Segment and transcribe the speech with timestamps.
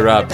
[0.00, 0.32] Hey Rob,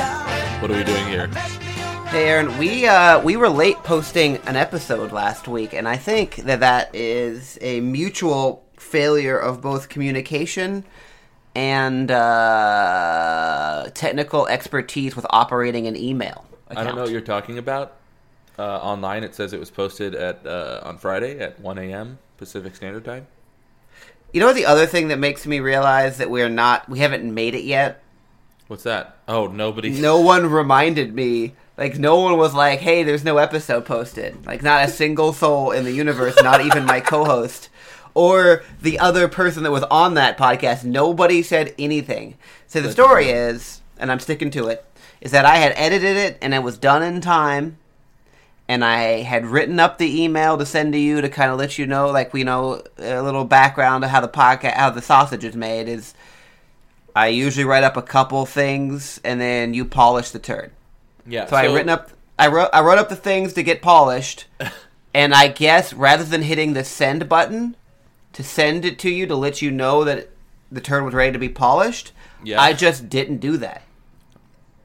[0.63, 1.27] what are we doing here?
[1.27, 6.37] Hey Aaron, we uh, we were late posting an episode last week, and I think
[6.37, 10.85] that that is a mutual failure of both communication
[11.57, 16.45] and uh, technical expertise with operating an email.
[16.69, 16.79] Account.
[16.79, 17.97] I don't know what you're talking about.
[18.57, 22.21] Uh, online, it says it was posted at uh, on Friday at 1 a.m.
[22.37, 23.27] Pacific Standard Time.
[24.33, 27.57] You know the other thing that makes me realize that we're not we haven't made
[27.57, 28.05] it yet.
[28.69, 29.17] What's that?
[29.29, 29.91] Oh, nobody.
[29.91, 31.55] No one reminded me.
[31.77, 35.71] Like no one was like, "Hey, there's no episode posted." Like not a single soul
[35.71, 37.69] in the universe, not even my co-host
[38.17, 40.85] or the other person that was on that podcast.
[40.85, 42.35] Nobody said anything.
[42.67, 44.87] So the story is, and I'm sticking to it,
[45.21, 47.77] is that I had edited it and it was done in time.
[48.69, 51.79] And I had written up the email to send to you to kind of let
[51.79, 55.45] you know, like we know a little background of how the podcast, how the sausage
[55.45, 55.87] is made.
[55.87, 56.15] Is
[57.17, 60.71] I usually write up a couple things and then you polish the turd.
[61.27, 61.47] Yeah.
[61.47, 64.47] So, I written up, I wrote, I wrote up the things to get polished,
[65.15, 67.75] and I guess rather than hitting the send button
[68.35, 70.29] to send it to you to let you know that
[70.71, 72.13] the turd was ready to be polished,
[72.45, 72.61] Yeah.
[72.61, 73.83] I just didn't do that.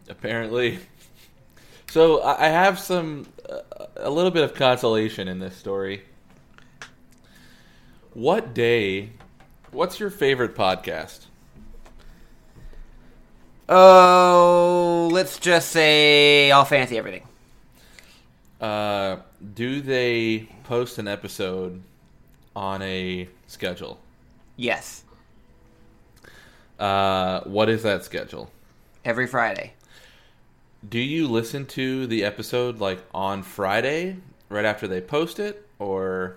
[0.10, 0.80] apparently.
[1.90, 3.60] So I I have some uh,
[3.98, 6.04] a little bit of consolation in this story.
[8.14, 9.10] What day?
[9.72, 11.26] What's your favorite podcast?
[13.74, 17.26] Oh, let's just say All Fantasy Everything.
[18.60, 19.18] Uh,
[19.56, 21.82] do they post an episode
[22.54, 23.98] on a schedule?
[24.58, 25.04] Yes,
[26.78, 28.52] Uh, what is that schedule?
[29.06, 29.74] every Friday.
[30.88, 34.18] Do you listen to the episode like on Friday,
[34.50, 36.36] right after they post it, or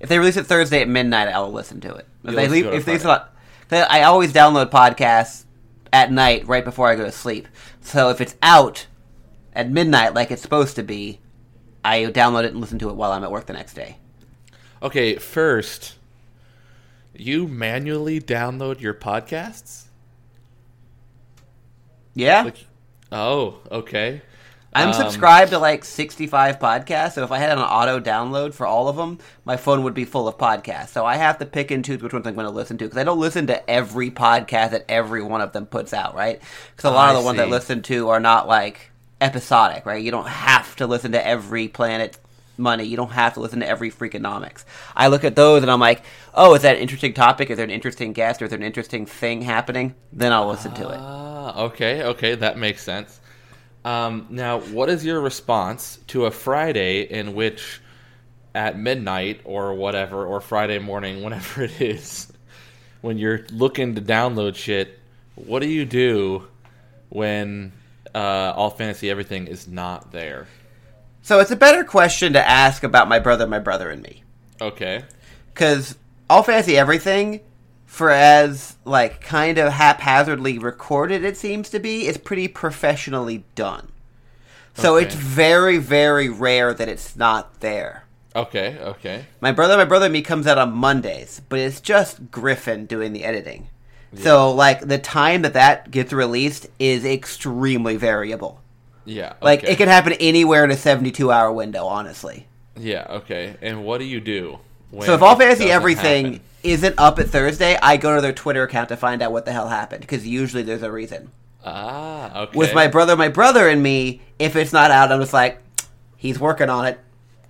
[0.00, 2.06] If they release it Thursday at midnight, I will listen to it.
[2.24, 3.24] If You'll they leave, if Friday.
[3.68, 5.44] they- I always download podcasts
[5.92, 7.48] at night right before I go to sleep.
[7.80, 8.86] So if it's out
[9.52, 11.20] at midnight like it's supposed to be,
[11.84, 13.96] I download it and listen to it while I'm at work the next day.
[14.82, 15.16] okay?
[15.16, 15.96] First,
[17.14, 19.84] you manually download your podcasts.
[22.14, 22.66] Yeah, Like,
[23.12, 24.22] oh, okay.
[24.74, 27.12] I'm Um, subscribed to like 65 podcasts.
[27.12, 30.04] So if I had an auto download for all of them, my phone would be
[30.04, 30.88] full of podcasts.
[30.88, 32.98] So I have to pick and choose which ones I'm going to listen to because
[32.98, 36.40] I don't listen to every podcast that every one of them puts out, right?
[36.76, 38.90] Because a lot I of the ones I listen to are not like
[39.20, 40.02] episodic, right?
[40.04, 42.18] You don't have to listen to every Planet
[42.58, 42.84] Money.
[42.84, 44.64] You don't have to listen to every Freakonomics.
[44.94, 46.02] I look at those and I'm like,
[46.34, 47.50] oh, is that an interesting topic?
[47.50, 48.42] Is there an interesting guest?
[48.42, 49.94] Or is there an interesting thing happening?
[50.12, 50.98] Then I'll listen to it.
[51.00, 53.20] Ah, okay, okay, that makes sense.
[53.88, 57.80] Um, now, what is your response to a Friday in which,
[58.54, 62.30] at midnight or whatever, or Friday morning, whenever it is,
[63.00, 64.98] when you're looking to download shit,
[65.36, 66.46] what do you do
[67.08, 67.72] when
[68.14, 70.48] uh, All Fantasy Everything is not there?
[71.22, 74.22] So it's a better question to ask about my brother, my brother, and me.
[74.60, 75.04] Okay.
[75.54, 75.96] because
[76.28, 77.40] all fantasy everything
[77.88, 83.88] for as like kind of haphazardly recorded it seems to be it's pretty professionally done
[84.74, 85.06] so Okay.
[85.06, 88.04] it's very very rare that it's not there
[88.36, 89.24] Okay, okay.
[89.40, 93.12] my brother my brother and me comes out on mondays but it's just griffin doing
[93.12, 93.68] the editing
[94.14, 98.60] so like the time that that gets released is extremely variable
[99.06, 99.32] Yeah.
[99.42, 103.56] like it can happen anywhere in a 72 hour window honestly Yeah, okay.
[103.60, 104.60] And what do you do?
[104.92, 106.40] So if All Fantasy Everything happen?
[106.62, 109.52] isn't up at Thursday, I go to their Twitter account to find out what the
[109.52, 111.30] hell happened because usually there's a reason.
[111.64, 112.58] Ah, okay.
[112.58, 115.60] With my brother, my brother and me, if it's not out, I'm just like,
[116.16, 116.98] he's working on it.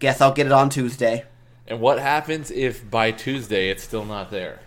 [0.00, 1.24] Guess I'll get it on Tuesday.
[1.66, 4.60] And what happens if by Tuesday it's still not there?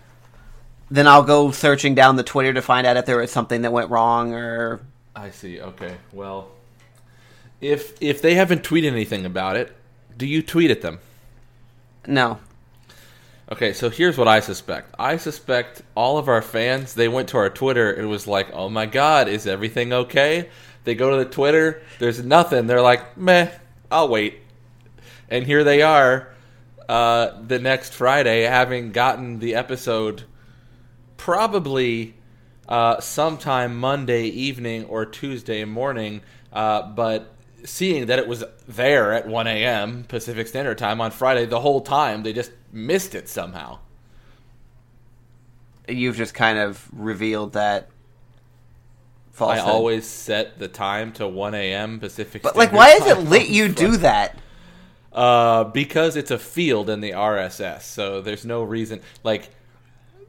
[0.90, 3.72] Then I'll go searching down the Twitter to find out if there was something that
[3.72, 4.80] went wrong or
[5.16, 5.60] I see.
[5.60, 5.96] Okay.
[6.12, 6.48] Well,
[7.60, 9.74] if if they haven't tweeted anything about it,
[10.16, 11.00] do you tweet at them?
[12.06, 12.38] no.
[13.52, 14.94] Okay, so here's what I suspect.
[14.98, 18.70] I suspect all of our fans, they went to our Twitter and was like, "Oh
[18.70, 20.48] my god, is everything okay?"
[20.84, 22.66] They go to the Twitter, there's nothing.
[22.66, 23.50] They're like, "Meh,
[23.90, 24.38] I'll wait."
[25.28, 26.32] And here they are
[26.88, 30.22] uh, the next Friday having gotten the episode
[31.18, 32.14] probably
[32.70, 36.22] uh, sometime Monday evening or Tuesday morning,
[36.54, 37.34] uh, but
[37.64, 40.04] seeing that it was there at 1 a.m.
[40.04, 43.78] Pacific Standard Time on Friday the whole time, they just missed it somehow.
[45.88, 47.88] You've just kind of revealed that
[49.32, 49.68] falsehood.
[49.68, 52.00] I always set the time to 1 a.m.
[52.00, 54.38] Pacific But like, why is it lit you do that?
[55.12, 59.00] Uh, because it's a field in the RSS, so there's no reason.
[59.22, 59.50] Like,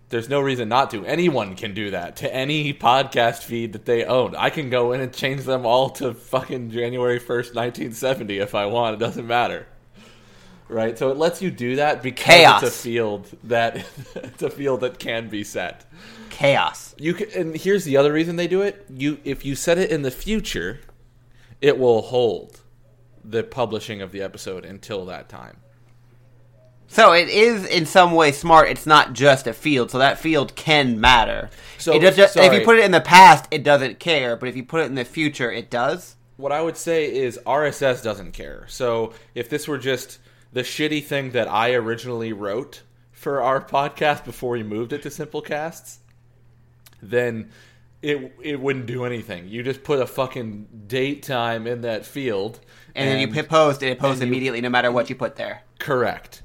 [0.10, 1.06] There's no reason not to.
[1.06, 4.36] Anyone can do that to any podcast feed that they own.
[4.36, 8.66] I can go in and change them all to fucking January 1st, 1970 if I
[8.66, 8.96] want.
[8.96, 9.68] It doesn't matter.
[10.74, 10.98] Right?
[10.98, 12.64] So it lets you do that because Chaos.
[12.64, 13.86] it's a field that
[14.16, 15.86] it's a field that can be set.
[16.30, 16.96] Chaos.
[16.98, 18.86] You can, and here's the other reason they do it.
[18.90, 20.80] You if you set it in the future,
[21.62, 22.62] it will hold
[23.24, 25.58] the publishing of the episode until that time.
[26.88, 28.70] So it is in some way smart.
[28.70, 31.50] It's not just a field, so that field can matter.
[31.80, 34.36] So, it does just, if you put it in the past, it doesn't care.
[34.36, 36.18] But if you put it in the future, it does.
[36.38, 38.66] What I would say is RSS doesn't care.
[38.68, 40.20] So if this were just
[40.54, 45.10] the shitty thing that I originally wrote for our podcast before we moved it to
[45.10, 45.98] Simplecasts,
[47.02, 47.50] then
[48.02, 49.48] it it wouldn't do anything.
[49.48, 52.60] You just put a fucking date time in that field,
[52.96, 55.16] And, then you hit post, and it posts and you- immediately, no matter what you
[55.16, 55.64] put there.
[55.80, 56.42] Correct.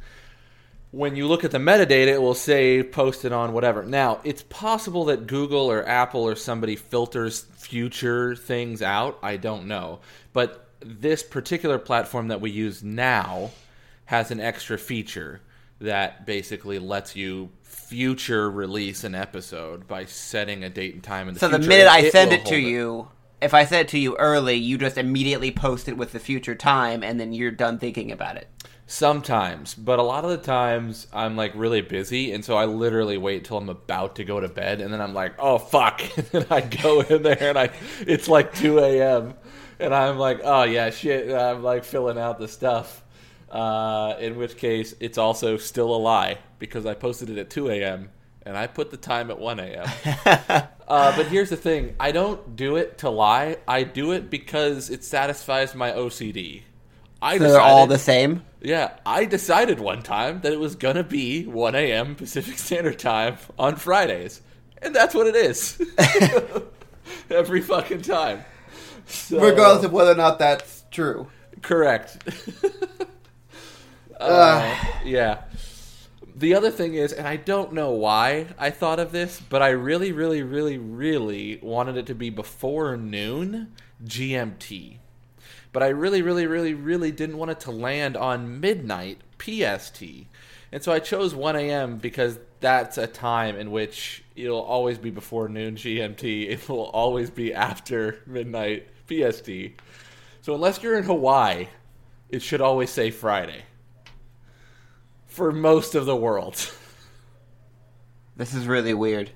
[0.91, 3.83] When you look at the metadata, it will say posted on whatever.
[3.83, 9.19] Now, it's possible that Google or Apple or somebody filters future things out.
[9.23, 9.99] I don't know.
[10.33, 13.51] But this particular platform that we use now
[14.09, 15.43] has an extra feature
[15.81, 21.35] that basically lets you future release an episode by setting a date and time in
[21.35, 21.49] the So future.
[21.49, 23.09] the minute I It send it to hold you,
[23.41, 26.55] if I send it to you early, you just immediately post it with the future
[26.55, 28.49] time, and then you're done thinking about it.
[28.91, 33.19] Sometimes, but a lot of the times I'm like really busy, and so I literally
[33.19, 36.27] wait till I'm about to go to bed, and then I'm like, "Oh fuck!" and
[36.29, 37.71] then I go in there, and I
[38.01, 39.35] it's like 2 a.m.
[39.79, 43.03] and I'm like, "Oh yeah, shit!" and I'm like filling out the stuff.
[43.51, 47.71] Uh, in which case, it's also still a lie because I posted it at 2
[47.71, 48.11] a.m.
[48.43, 49.87] and I put the time at 1 a.m.
[50.89, 53.57] uh, but here's the thing: I don't do it to lie.
[53.67, 56.63] I do it because it satisfies my OCD.
[57.23, 58.45] I So they're all decided- the same.
[58.61, 62.15] yeah, I decided one time that it was gonna be 1 a.m.
[62.17, 64.41] Pacific Standard Time on Fridays,
[64.83, 65.81] and that's what it is.
[67.31, 68.45] Every fucking time.
[69.07, 71.29] So, Regardless of whether or not that's true.
[71.63, 72.19] correct.
[74.19, 75.43] Uh, yeah.
[76.35, 79.71] The other thing is, and I don't know why I thought of this, but I
[79.71, 83.73] really, really, really, really wanted it to be before noon
[84.05, 84.99] GMT.
[85.73, 90.03] But I really, really, really, really didn't want it to land on midnight PST.
[90.71, 91.99] And so I chose 1 a.m.
[91.99, 96.51] because that's a time in which it'll always be before noon GMT.
[96.51, 99.51] It will always be after midnight PST.
[100.43, 101.69] So unless you're in Hawaii,
[102.29, 103.65] it should always say Friday.
[105.39, 106.57] For most of the world.
[108.37, 109.31] This is really weird.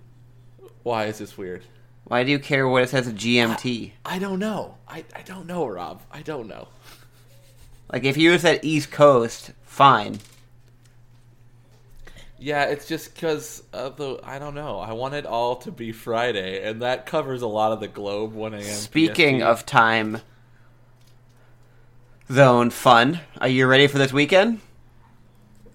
[0.85, 1.65] Why is this weird?
[2.05, 3.91] Why do you care what it says at GMT?
[4.05, 4.77] I don't know.
[4.87, 6.03] I, I don't know, Rob.
[6.13, 6.69] I don't know.
[7.93, 10.21] Like, if you said East Coast, fine.
[12.39, 14.21] Yeah, it's just because of the.
[14.23, 14.79] I don't know.
[14.79, 18.35] I want it all to be Friday, and that covers a lot of the globe.
[18.35, 18.63] 1 a.m.
[18.63, 19.47] Speaking PST.
[19.47, 20.21] of time
[22.31, 24.61] zone fun, are you ready for this weekend?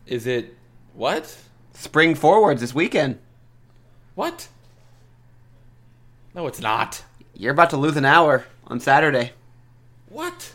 [0.08, 0.56] Is it.
[0.94, 1.38] What?
[1.74, 3.20] Spring forwards this weekend.
[4.16, 4.48] What?
[6.34, 7.04] No, it's not.
[7.36, 9.34] You're about to lose an hour on Saturday.
[10.10, 10.54] What?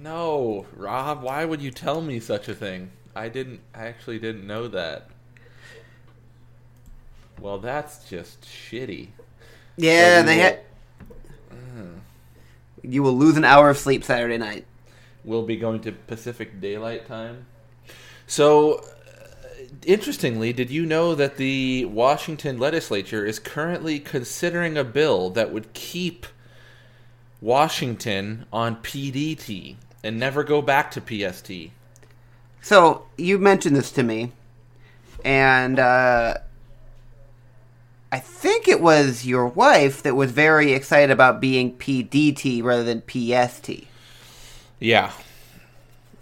[0.00, 2.90] No, Rob, why would you tell me such a thing?
[3.16, 5.08] I didn't I actually didn't know that.
[7.40, 9.08] Well, that's just shitty.
[9.76, 10.60] Yeah, So they will- had.
[12.82, 14.64] You will lose an hour of sleep Saturday night.
[15.28, 17.44] We'll be going to Pacific Daylight Time.
[18.26, 18.82] So, uh,
[19.84, 25.74] interestingly, did you know that the Washington legislature is currently considering a bill that would
[25.74, 26.24] keep
[27.42, 31.72] Washington on PDT and never go back to PST?
[32.62, 34.32] So you mentioned this to me,
[35.26, 36.38] and uh,
[38.10, 43.02] I think it was your wife that was very excited about being PDT rather than
[43.02, 43.88] PST.
[44.80, 45.12] Yeah.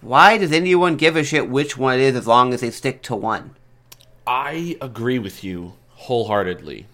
[0.01, 3.03] Why does anyone give a shit which one it is as long as they stick
[3.03, 3.57] to one?
[4.27, 6.87] I agree with you wholeheartedly.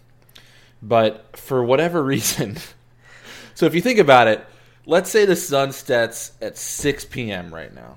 [0.82, 2.58] But for whatever reason,
[3.54, 4.44] so if you think about it,
[4.86, 7.54] let's say the sun sets at 6 p.m.
[7.54, 7.96] right now.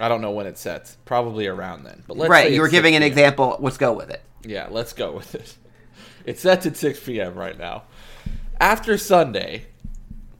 [0.00, 2.04] I don't know when it sets, probably around then.
[2.06, 3.56] But let's right, you were giving an example.
[3.58, 4.22] Let's go with it.
[4.44, 5.56] Yeah, let's go with it.
[6.24, 7.36] It sets at 6 p.m.
[7.36, 7.84] right now.
[8.60, 9.64] After Sunday,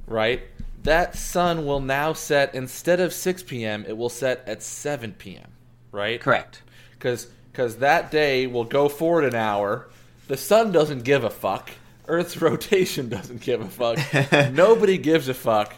[0.07, 0.43] right,
[0.83, 5.51] that sun will now set, instead of 6 p.m., it will set at 7 p.m.,
[5.93, 6.21] right?
[6.21, 6.63] Correct.
[6.93, 9.89] because because that day will go forward an hour.
[10.29, 11.71] The sun doesn't give a fuck.
[12.07, 13.99] Earth's rotation doesn't give a fuck.
[14.53, 15.75] Nobody gives a fuck.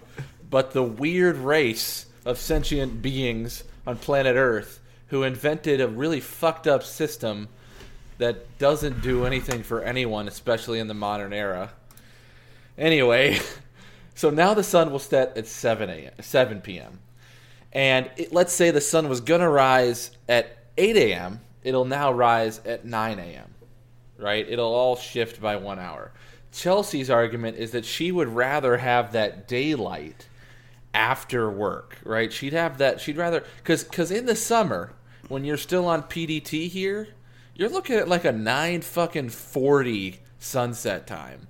[0.51, 6.67] But the weird race of sentient beings on planet Earth who invented a really fucked
[6.67, 7.49] up system
[8.19, 11.71] that doesn't do anything for anyone, especially in the modern era.
[12.77, 13.39] Anyway,
[14.21, 16.13] so now the sun will set at 7 a.m.
[16.21, 16.99] 7 p.m.
[17.73, 22.13] And it, let's say the sun was going to rise at 8 a.m., it'll now
[22.13, 23.55] rise at 9 a.m.
[24.19, 24.47] Right?
[24.47, 26.13] It'll all shift by 1 hour.
[26.53, 30.29] Chelsea's argument is that she would rather have that daylight
[30.93, 32.31] after work, right?
[32.31, 34.93] She'd have that she'd rather cuz cuz in the summer
[35.29, 37.09] when you're still on PDT here,
[37.55, 41.47] you're looking at like a 9 fucking 40 sunset time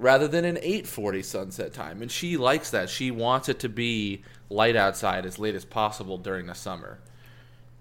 [0.00, 2.02] rather than an 8:40 sunset time.
[2.02, 2.88] And she likes that.
[2.90, 6.98] She wants it to be light outside as late as possible during the summer.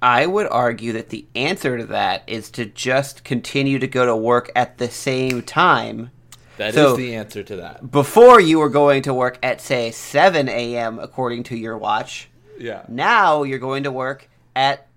[0.02, 4.16] I would argue that the answer to that is to just continue to go to
[4.16, 6.12] work at the same time.
[6.58, 7.90] That is So- the answer to that.
[7.92, 11.00] Before you were going to work at say 7 a.m.
[11.00, 12.30] according to your watch.
[12.58, 12.82] Yeah.
[12.90, 14.88] Now you're going to work at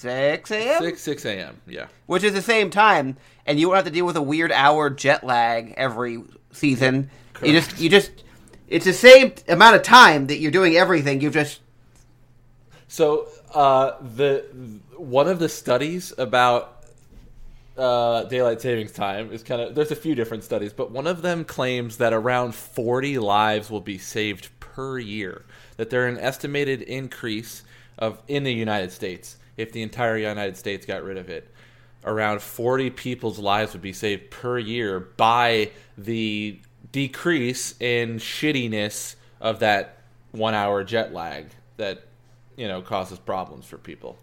[0.00, 0.82] 6 a.m.
[0.82, 1.60] 6 6 a.m.
[1.66, 1.86] Yeah.
[2.06, 4.88] which is the same time, and you won't have to deal with a weird hour
[4.88, 7.10] jet lag every season.
[7.42, 8.10] You just, you just,
[8.68, 11.20] it's the same amount of time that you're doing everything.
[11.20, 11.60] You've just,
[12.88, 14.46] So uh, the
[14.96, 16.84] one of the studies about
[17.76, 21.20] uh, daylight savings time is kind of there's a few different studies, but one of
[21.20, 25.44] them claims that around 40 lives will be saved per year.
[25.76, 27.64] That there an estimated increase
[27.98, 31.48] of in the United States if the entire United States got rid of it.
[32.04, 36.58] Around 40 people's lives would be saved per year by the
[36.92, 39.98] decrease in shittiness of that
[40.32, 42.04] one hour jet lag that
[42.56, 44.18] you know causes problems for people.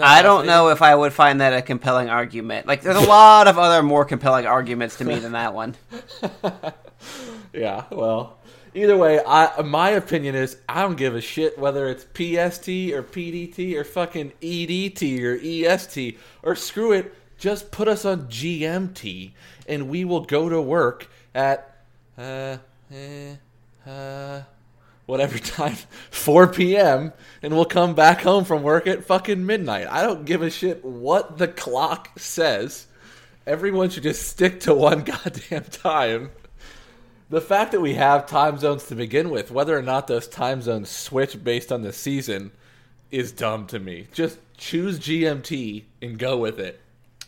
[0.00, 2.68] I don't know if I would find that a compelling argument.
[2.68, 5.74] Like, there's a lot of other more compelling arguments to me than that one.
[7.52, 8.38] Yeah, well,
[8.74, 13.02] either way, I my opinion is I don't give a shit whether it's PST or
[13.02, 19.32] PDT or fucking EDT or EST or screw it, just put us on GMT
[19.66, 21.84] and we will go to work at
[22.18, 22.58] uh
[22.92, 23.34] eh,
[23.86, 24.42] uh
[25.06, 25.76] whatever time
[26.10, 27.12] 4 p.m.
[27.42, 29.86] and we'll come back home from work at fucking midnight.
[29.90, 32.86] I don't give a shit what the clock says.
[33.46, 36.30] Everyone should just stick to one goddamn time
[37.32, 40.60] the fact that we have time zones to begin with, whether or not those time
[40.60, 42.52] zones switch based on the season,
[43.10, 44.06] is dumb to me.
[44.12, 46.78] Just choose GMT and go with it.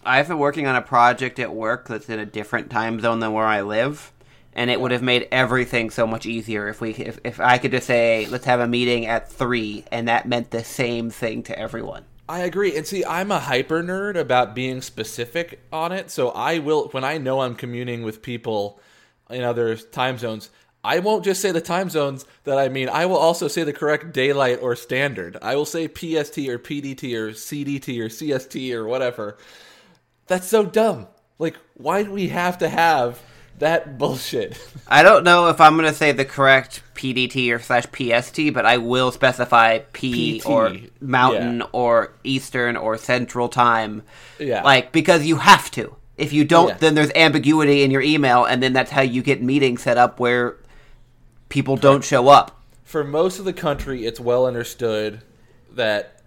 [0.05, 3.33] I've been working on a project at work that's in a different time zone than
[3.33, 4.13] where I live,
[4.53, 7.71] and it would have made everything so much easier if we if, if I could
[7.71, 11.59] just say let's have a meeting at three, and that meant the same thing to
[11.59, 12.05] everyone.
[12.29, 12.77] I agree.
[12.77, 16.11] And see, I'm a hyper nerd about being specific on it.
[16.11, 18.79] So I will, when I know I'm communing with people
[19.31, 20.51] in other time zones,
[20.85, 22.91] I won't just say the time zones that I mean.
[22.91, 25.39] I will also say the correct daylight or standard.
[25.41, 29.39] I will say PST or PDT or CDT or CST or whatever.
[30.27, 31.09] That's so dumb.
[31.39, 33.21] Like, why do we have to have
[33.59, 34.59] that bullshit?
[34.87, 38.67] I don't know if I'm going to say the correct PDT or slash PST, but
[38.67, 41.67] I will specify P PT, or Mountain yeah.
[41.73, 44.03] or Eastern or Central Time.
[44.39, 44.63] Yeah.
[44.63, 45.97] Like, because you have to.
[46.17, 46.77] If you don't, Yeah.
[46.79, 50.21] then there's ambiguity in your email, and then that's how you get meetings set up
[50.21, 50.57] where
[51.49, 52.61] people don't show up.
[52.85, 55.21] for most of the country, it's well understood
[55.75, 56.21] that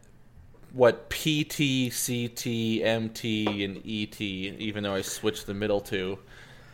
[0.73, 6.19] what PT, CT, MT, and ET, even though I switched the middle two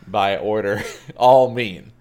[0.06, 0.82] by order,
[1.16, 1.92] all mean,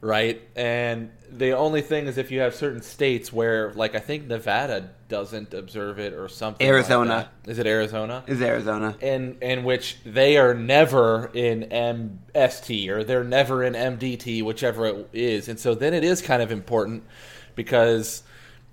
[0.00, 0.40] right?
[0.56, 4.90] And the only thing is if you have certain states where, like, I think Nevada
[5.08, 6.66] doesn't observe it or something.
[6.66, 7.30] like Arizona.
[7.44, 7.50] that.
[7.50, 8.24] Is it Arizona?
[8.26, 8.96] Is Arizona.
[9.00, 15.08] in in which they are never in MST or they're never in MDT, whichever it
[15.12, 17.04] is, and so then it is kind of important
[17.54, 18.22] because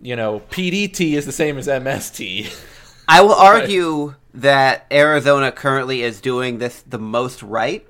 [0.01, 2.53] you know PDT is the same as MST.
[3.07, 7.87] I will argue that Arizona currently is doing this the most right.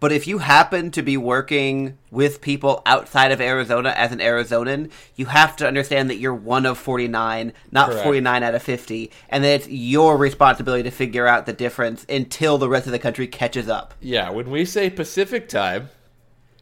[0.00, 4.90] But if you happen to be working with people outside of Arizona as an Arizonan,
[5.16, 8.04] you have to understand that you're one of 49, not Correct.
[8.04, 12.58] 49 out of 50, and that it's your responsibility to figure out the difference until
[12.58, 13.94] the rest of the country catches up.
[14.00, 15.88] yeah, when we say Pacific time,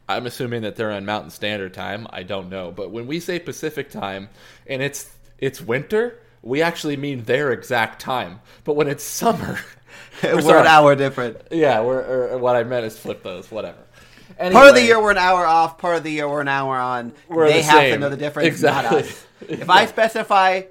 [0.09, 2.07] I'm assuming that they're on Mountain Standard Time.
[2.11, 4.29] I don't know, but when we say Pacific time
[4.67, 8.41] and it's it's winter, we actually mean their exact time.
[8.65, 9.59] But when it's summer,
[10.23, 11.39] we're an hour different.
[11.51, 13.79] Yeah, we're, or what I meant is flip those, whatever.
[14.39, 15.79] Part of the year we're an hour off.
[15.79, 17.13] Part of the year we're an hour on.
[17.29, 18.49] We're they the have to know the difference.
[18.49, 18.99] Exactly.
[18.99, 19.23] Not us.
[19.49, 20.63] If I specify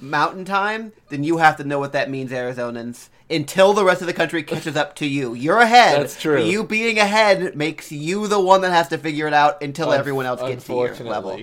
[0.00, 3.08] mountain time, then you have to know what that means, Arizonans.
[3.30, 6.00] Until the rest of the country catches up to you, you're ahead.
[6.00, 6.42] That's true.
[6.42, 9.98] You being ahead makes you the one that has to figure it out until Un-
[9.98, 11.40] everyone else gets to your level.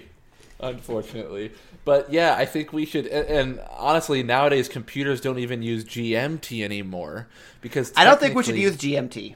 [0.59, 1.51] Unfortunately.
[1.85, 3.05] But yeah, I think we should.
[3.05, 7.27] And, honestly, nowadays computers don't even use GMT anymore
[7.61, 9.35] because I don't think we should use GMT.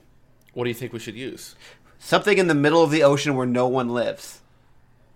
[0.54, 1.56] What do you think we should use?
[2.00, 4.42] Something in the middle of the ocean where no one lives.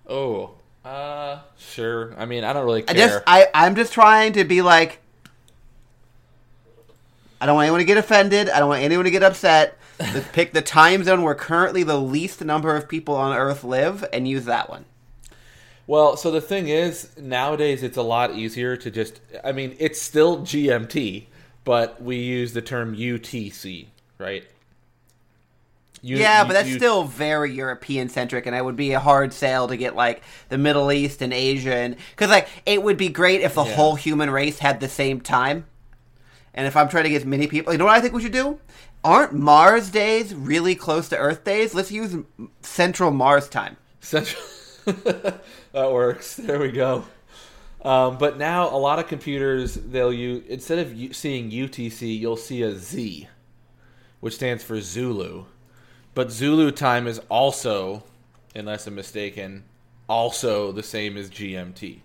[0.07, 0.51] Oh,
[0.85, 2.13] uh, sure.
[2.17, 3.07] I mean, I don't really I care.
[3.07, 4.99] just I I'm just trying to be like
[7.41, 8.47] I don't want anyone to get offended.
[8.47, 9.79] I don't want anyone to get upset.
[9.99, 14.05] Let's pick the time zone where currently the least number of people on Earth live
[14.13, 14.85] and use that one.
[15.85, 19.19] Well, so the thing is, nowadays it's a lot easier to just.
[19.43, 21.25] I mean, it's still GMT,
[21.63, 23.87] but we use the term UTC,
[24.17, 24.45] right?
[26.05, 29.77] Yeah, but that's still very European centric, and it would be a hard sale to
[29.77, 33.55] get like the Middle East and Asia, and because like it would be great if
[33.55, 33.75] the Yeah.
[33.75, 35.65] whole human race had the same time.
[36.53, 38.21] And if I'm trying to get as many people, you know what I think we
[38.21, 38.59] should do?
[39.03, 41.73] Aren't Mars days really close to Earth days?
[41.73, 42.15] Let's use
[42.61, 43.77] Central Mars time.
[44.01, 44.43] Central.
[45.73, 46.35] that works.
[46.35, 47.05] There we go.
[47.81, 52.37] Um, but now a lot of computers they'll use instead of u- seeing UTC, you'll
[52.37, 53.27] see a Z,
[54.21, 55.45] which stands for Zulu.
[56.15, 58.03] But Zulu time is also,
[58.55, 59.63] unless I'm mistaken,
[60.07, 61.99] also the same as GMT.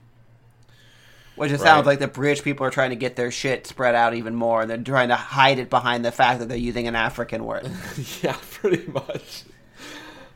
[1.37, 1.61] Which it Right.
[1.61, 4.63] sounds like the British people are trying to get their shit spread out even more,
[4.63, 7.71] and they're trying to hide it behind the fact that they're using an African word.
[8.23, 9.45] yeah, pretty much.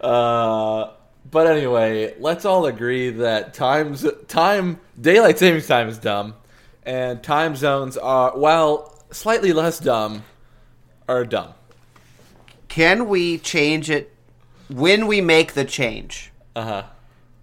[0.00, 0.90] Uh,
[1.30, 6.34] but anyway, let's all agree that times time daylight savings time is dumb,
[6.84, 10.24] and time zones are while slightly less dumb,
[11.08, 11.54] are dumb.
[12.68, 14.14] Can we change it
[14.70, 16.82] when we make the change Uh huh.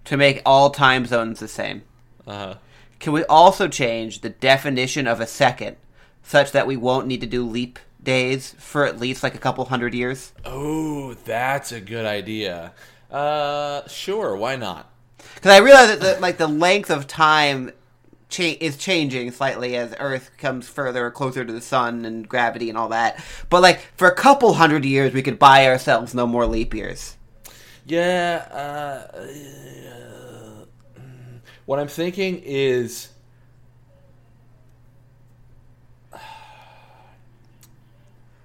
[0.05, 1.83] to make all time zones the same?
[2.25, 2.55] Uh huh.
[2.99, 5.77] Can we also change the definition of a second
[6.23, 9.63] such that we won't need to do leap days for at least like a couple
[9.65, 10.33] hundred years?
[10.43, 12.73] Oh, that's a good idea.
[13.09, 14.91] Uh, sure, why not?
[15.35, 17.71] Because I realize that the, like the length of time
[18.29, 22.69] cha- is changing slightly as Earth comes further or closer to the sun and gravity
[22.69, 23.23] and all that.
[23.49, 27.17] But like for a couple hundred years, we could buy ourselves no more leap years.
[27.85, 28.45] Yeah.
[28.51, 30.65] Uh, uh,
[31.65, 33.09] what I'm thinking is.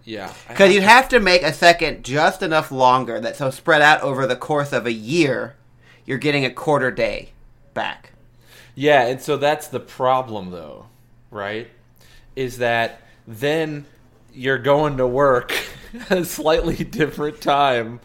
[0.04, 0.32] Yeah.
[0.48, 4.26] Because you'd have to make a second just enough longer that so spread out over
[4.26, 5.56] the course of a year,
[6.04, 7.30] you're getting a quarter day
[7.72, 8.12] back.
[8.74, 10.86] Yeah, and so that's the problem, though,
[11.30, 11.68] right?
[12.36, 13.86] Is that then
[14.32, 15.54] you're going to work
[16.10, 18.00] a slightly different time.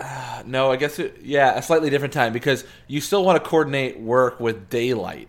[0.00, 3.48] Uh, no, I guess it, yeah, a slightly different time because you still want to
[3.48, 5.28] coordinate work with daylight,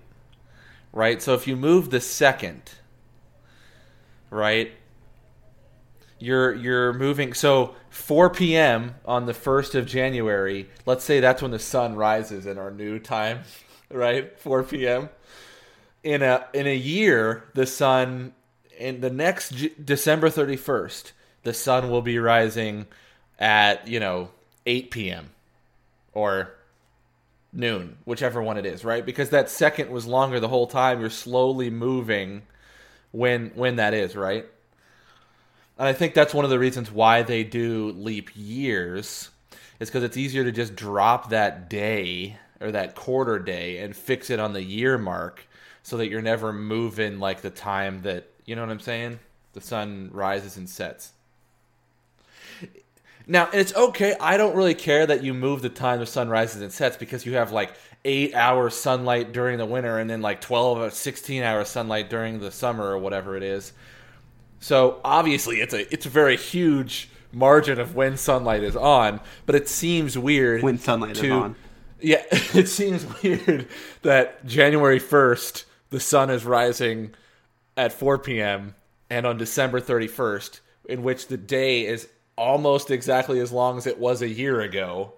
[0.93, 1.21] right?
[1.21, 2.71] So if you move the second,
[4.29, 4.71] right,
[6.19, 8.95] you're you're moving so 4 p.m.
[9.05, 12.99] on the 1st of January let's say that's when the sun rises in our new
[12.99, 13.41] time
[13.89, 15.09] right 4 p.m.
[16.03, 18.33] in a in a year the sun
[18.77, 19.49] in the next
[19.83, 21.11] December 31st
[21.43, 22.85] the sun will be rising
[23.39, 24.29] at you know
[24.65, 25.29] 8 p.m.
[26.13, 26.51] or
[27.51, 31.09] noon whichever one it is right because that second was longer the whole time you're
[31.09, 32.43] slowly moving
[33.11, 34.45] when when that is right
[35.79, 39.29] and I think that's one of the reasons why they do leap years
[39.79, 44.29] is because it's easier to just drop that day or that quarter day and fix
[44.29, 45.47] it on the year mark
[45.81, 49.19] so that you're never moving like the time that, you know what I'm saying?
[49.53, 51.13] The sun rises and sets.
[53.25, 54.15] Now, it's okay.
[54.19, 57.25] I don't really care that you move the time the sun rises and sets because
[57.25, 57.73] you have like
[58.05, 62.39] eight hours sunlight during the winter and then like 12 or 16 hours sunlight during
[62.39, 63.73] the summer or whatever it is.
[64.59, 69.55] So obviously, it's a it's a very huge margin of when sunlight is on, but
[69.55, 71.55] it seems weird When sunlight is on.
[72.01, 73.67] Yeah, it seems weird
[74.01, 77.13] that January first the sun is rising
[77.75, 78.75] at 4 p.m.
[79.09, 82.07] and on December 31st, in which the day is
[82.37, 85.13] almost exactly as long as it was a year ago,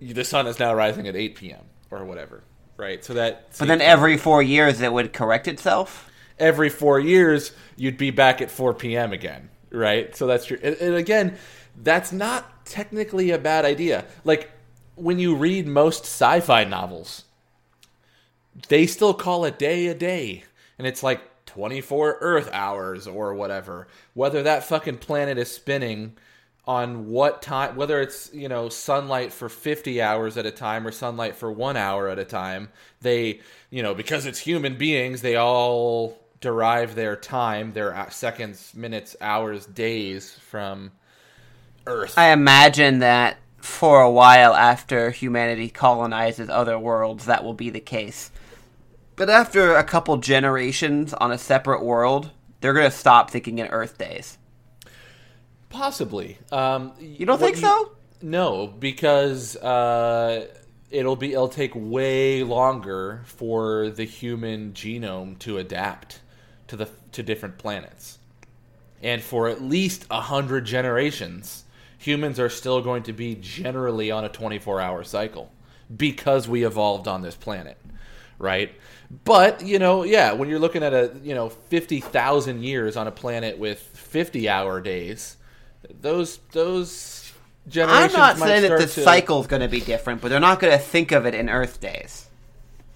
[0.00, 1.64] the sun is now rising at 8 p.m.
[1.90, 2.42] or whatever,
[2.76, 3.04] right?
[3.04, 6.10] So that But then every four years, it would correct itself.
[6.38, 9.12] every four years you'd be back at 4 p.m.
[9.12, 10.14] again, right?
[10.16, 10.58] So that's true.
[10.62, 11.36] And, and again,
[11.76, 14.04] that's not technically a bad idea.
[14.24, 14.50] Like
[14.94, 17.24] when you read most sci-fi novels,
[18.68, 20.44] they still call a day a day,
[20.78, 23.86] and it's like 24 Earth hours or whatever.
[24.14, 26.16] Whether that fucking planet is spinning
[26.68, 30.92] on what time whether it's you know sunlight for 50 hours at a time or
[30.92, 32.68] sunlight for 1 hour at a time
[33.00, 38.72] they you know because it's human beings they all derive their time their uh, seconds
[38.74, 40.92] minutes hours days from
[41.86, 47.70] earth I imagine that for a while after humanity colonizes other worlds, that will be
[47.70, 48.30] the case.
[49.16, 53.66] But after a couple generations on a separate world, they're going to stop thinking in
[53.66, 54.38] Earth days.
[55.70, 56.38] Possibly.
[56.50, 57.92] Um, You don't think so?
[58.22, 60.46] No, because uh,
[60.90, 66.20] it'll be it'll take way longer for the human genome to adapt
[66.68, 68.18] to the to different planets,
[69.02, 71.64] and for at least a hundred generations,
[71.96, 75.52] humans are still going to be generally on a twenty four hour cycle
[75.94, 77.76] because we evolved on this planet,
[78.38, 78.72] right?
[79.24, 83.06] But you know, yeah, when you're looking at a you know fifty thousand years on
[83.06, 85.36] a planet with fifty hour days,
[86.00, 87.32] those those
[87.68, 88.14] generations.
[88.14, 90.72] I'm not saying that the to- cycle's going to be different, but they're not going
[90.72, 92.26] to think of it in Earth days.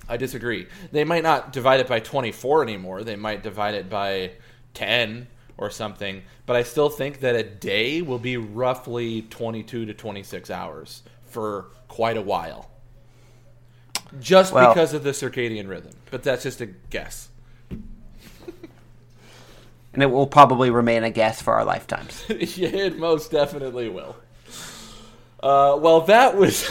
[0.08, 0.66] I disagree.
[0.90, 3.04] They might not divide it by 24 anymore.
[3.04, 4.32] They might divide it by
[4.74, 6.22] 10 or something.
[6.44, 11.66] But I still think that a day will be roughly 22 to 26 hours for
[11.88, 12.68] quite a while.
[14.20, 15.92] Just Well- because of the circadian rhythm.
[16.10, 17.28] But that's just a guess.
[19.94, 22.24] And it will probably remain a guess for our lifetimes.
[22.28, 24.16] yeah, it most definitely will.
[25.42, 26.68] Uh, well, that was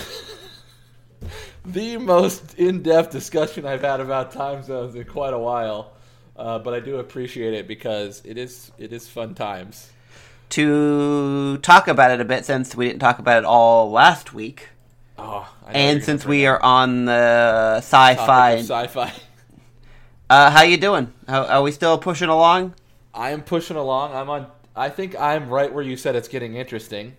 [1.65, 5.93] the most in-depth discussion I've had about time zones in quite a while.
[6.35, 9.91] Uh, but I do appreciate it because it is it is fun times.
[10.49, 14.69] to talk about it a bit, since we didn't talk about it all last week,
[15.17, 19.13] Oh, I and since we are on the sci-fi, sci-fi,
[20.29, 21.13] uh, how you doing?
[21.27, 22.73] How, are we still pushing along?
[23.13, 24.13] I am pushing along.
[24.13, 24.47] I'm on.
[24.75, 27.15] I think I'm right where you said it's getting interesting,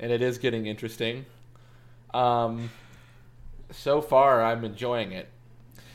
[0.00, 1.26] and it is getting interesting.
[2.12, 2.70] Um,
[3.70, 5.28] so far, I'm enjoying it.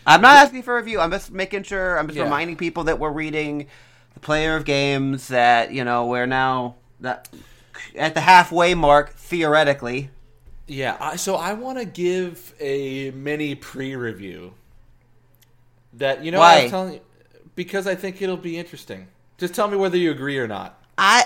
[0.06, 1.00] I'm not asking for a review.
[1.00, 2.00] I'm just making sure.
[2.00, 2.24] I'm just Yeah.
[2.24, 3.68] reminding people that we're reading
[4.14, 5.28] the Player of Games.
[5.28, 7.30] That you know we're now that
[7.96, 10.10] at the halfway mark theoretically.
[10.68, 14.54] Yeah, I, so I want to give a mini pre-review.
[15.94, 16.62] That you know, I Why?
[16.64, 17.02] was telling you
[17.56, 19.08] because I think it'll be interesting.
[19.38, 20.82] Just tell me whether you agree or not.
[20.98, 21.26] I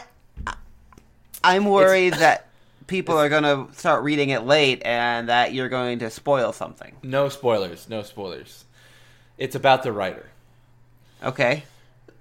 [1.43, 2.47] I'm worried that
[2.87, 6.95] people are going to start reading it late and that you're going to spoil something.
[7.03, 7.89] No spoilers.
[7.89, 8.65] No spoilers.
[9.37, 10.29] It's about the writer.
[11.23, 11.63] Okay.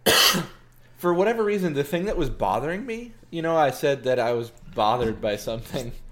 [0.97, 4.33] For whatever reason, the thing that was bothering me, you know, I said that I
[4.33, 5.93] was bothered by something.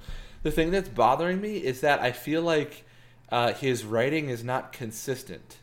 [0.44, 2.84] The thing that's bothering me is that I feel like
[3.28, 5.56] uh, his writing is not consistent.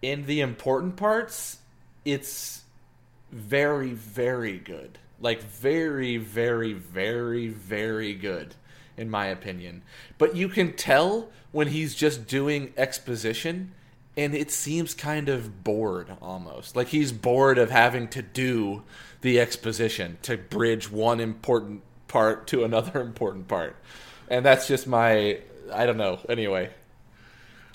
[0.00, 1.58] In the important parts,
[2.02, 2.62] it's
[3.30, 4.98] very, very good.
[5.20, 8.54] Like, very, very, very, very good,
[8.96, 9.82] in my opinion.
[10.18, 13.72] But you can tell when he's just doing exposition,
[14.16, 16.76] and it seems kind of bored almost.
[16.76, 18.82] Like, he's bored of having to do
[19.22, 23.76] the exposition to bridge one important part to another important part.
[24.28, 25.40] And that's just my.
[25.72, 26.20] I don't know.
[26.28, 26.70] Anyway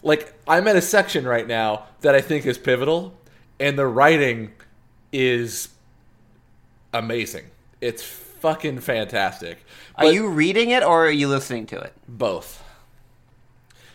[0.04, 3.14] like I'm at a section right now that I think is pivotal,
[3.60, 4.52] and the writing
[5.12, 5.70] is
[6.94, 7.46] amazing.
[7.80, 9.64] It's fucking fantastic.
[9.96, 11.94] Are you reading it or are you listening to it?
[12.08, 12.64] both?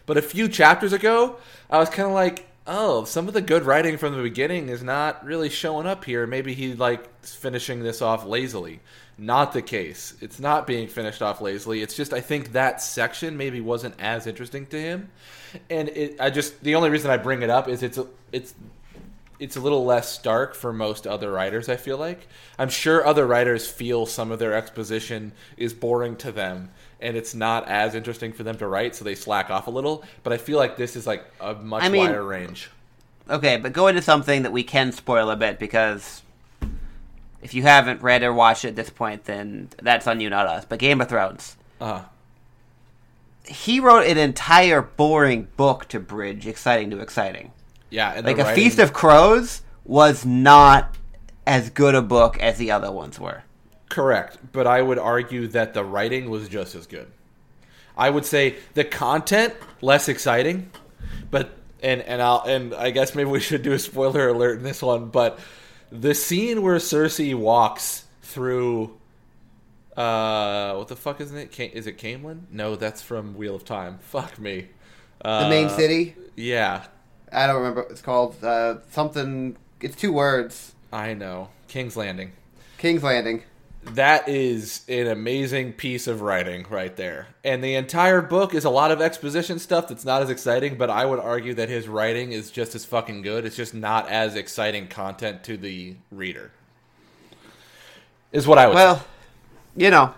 [0.06, 1.36] But a few chapters ago,
[1.68, 4.82] I was kind of like, oh, some of the good writing from the beginning is
[4.82, 6.26] not really showing up here.
[6.26, 8.80] Maybe he like finishing this off lazily.
[9.18, 10.14] Not the case.
[10.20, 11.82] It's not being finished off lazily.
[11.82, 15.10] It's just I think that section maybe wasn't as interesting to him,
[15.70, 16.20] and it.
[16.20, 18.54] I just the only reason I bring it up is it's a, it's
[19.38, 21.68] it's a little less stark for most other writers.
[21.68, 22.26] I feel like
[22.58, 26.70] I'm sure other writers feel some of their exposition is boring to them,
[27.00, 30.04] and it's not as interesting for them to write, so they slack off a little.
[30.22, 32.70] But I feel like this is like a much I mean- wider range.
[33.28, 36.22] Okay, but go into something that we can spoil a bit because
[37.42, 40.46] if you haven't read or watched it at this point, then that's on you, not
[40.46, 40.64] us.
[40.64, 41.56] But Game of Thrones.
[41.80, 42.02] Uh,
[43.44, 47.50] He wrote an entire boring book to bridge exciting to exciting.
[47.90, 50.94] Yeah, and Like A writing- Feast of Crows was not
[51.46, 53.42] as good a book as the other ones were.
[53.88, 57.06] Correct, but I would argue that the writing was just as good.
[57.96, 60.70] I would say the content less exciting,
[61.30, 61.50] but
[61.82, 64.82] and and I'll and I guess maybe we should do a spoiler alert in this
[64.82, 65.38] one, but
[65.92, 68.96] the scene where Cersei walks through
[69.96, 71.58] uh what the fuck is it?
[71.58, 72.40] Is it Caemlyn?
[72.50, 73.98] No, that's from Wheel of Time.
[74.00, 74.66] Fuck me.
[75.24, 76.16] Uh, The main city?
[76.34, 76.84] Yeah,
[77.36, 77.82] I don't remember.
[77.90, 79.56] It's called uh, something.
[79.82, 80.74] It's two words.
[80.90, 81.50] I know.
[81.68, 82.32] King's Landing.
[82.78, 83.42] King's Landing.
[83.82, 87.28] That is an amazing piece of writing right there.
[87.44, 90.90] And the entire book is a lot of exposition stuff that's not as exciting, but
[90.90, 93.44] I would argue that his writing is just as fucking good.
[93.44, 96.50] It's just not as exciting content to the reader.
[98.32, 98.76] Is what I would say.
[98.76, 99.04] Well,
[99.76, 100.14] you know,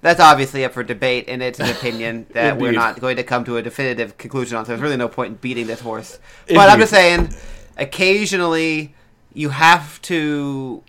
[0.00, 3.44] That's obviously up for debate, and it's an opinion that we're not going to come
[3.44, 4.64] to a definitive conclusion on.
[4.64, 6.18] So there's really no point in beating this horse.
[6.46, 7.34] But I'm just saying,
[7.76, 8.94] occasionally
[9.32, 10.82] you have to.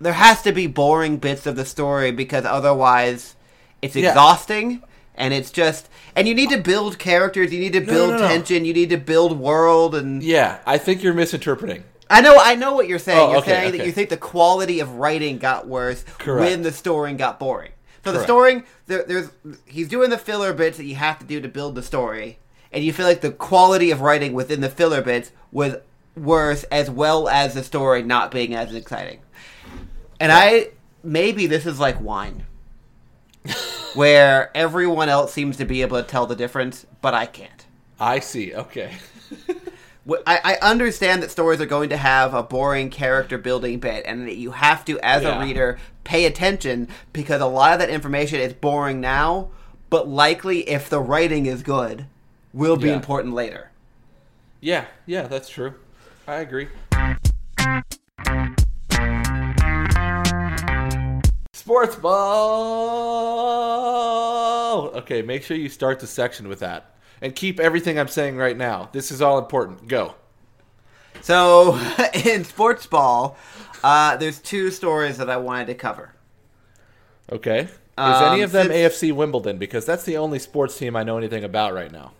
[0.00, 3.36] There has to be boring bits of the story because otherwise,
[3.80, 4.08] it's Yeah.
[4.08, 4.82] exhausting,
[5.14, 5.88] and it's just.
[6.14, 7.52] And you need to build characters.
[7.52, 8.28] You need to build no, no.
[8.28, 8.64] tension.
[8.64, 11.84] You need to build world, and Yeah, I think you're misinterpreting.
[12.10, 13.18] I know, I know what you're saying.
[13.18, 16.40] Oh, you're okay, saying that you think the quality of writing got worse Correct.
[16.50, 17.70] when the story got boring.
[18.04, 19.30] So the story, there, there's
[19.64, 22.38] he's doing the filler bits that you have to do to build the story,
[22.72, 25.76] and you feel like the quality of writing within the filler bits was
[26.16, 29.20] worse, as well as the story not being as exciting.
[30.18, 30.70] And I
[31.04, 32.44] maybe this is like wine,
[33.94, 37.66] where everyone else seems to be able to tell the difference, but I can't.
[38.00, 38.52] I see.
[38.52, 38.94] Okay.
[40.26, 44.26] I, I understand that stories are going to have a boring character building bit, and
[44.26, 45.40] that you have to, as Yeah.
[45.40, 49.50] a reader, pay attention because a lot of that information is boring now,
[49.90, 52.06] but likely, if the writing is good,
[52.52, 52.94] will be Yeah.
[52.94, 53.70] important later.
[54.60, 55.74] yeah, yeah, that's true.
[56.26, 56.68] I agree.
[61.54, 61.96] Sports
[63.52, 64.90] ball.
[64.96, 68.56] Okay, make sure you start the section with that, and keep everything I'm saying right
[68.56, 68.90] now.
[68.92, 69.88] This is all important.
[69.88, 70.14] Go.
[71.22, 71.78] So,
[72.26, 73.36] in sports ball,
[73.82, 76.14] uh, there's two stories that I wanted to cover.
[77.30, 77.60] Okay.
[77.60, 79.58] Is Um, any of them since- AFC Wimbledon?
[79.58, 82.12] Because that's the only sports team I know anything about right now.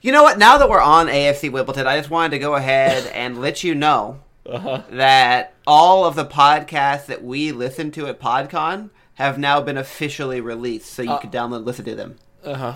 [0.00, 0.38] You know what?
[0.38, 3.74] Now that we're on AFC Wimbledon, I just wanted to go ahead and let you
[3.74, 4.82] know Uh-huh.
[4.92, 10.40] that all of the podcasts that we listen to at PodCon have now been officially
[10.40, 11.18] released, so you Uh.
[11.18, 12.16] can download and listen to them.
[12.44, 12.72] Uh huh.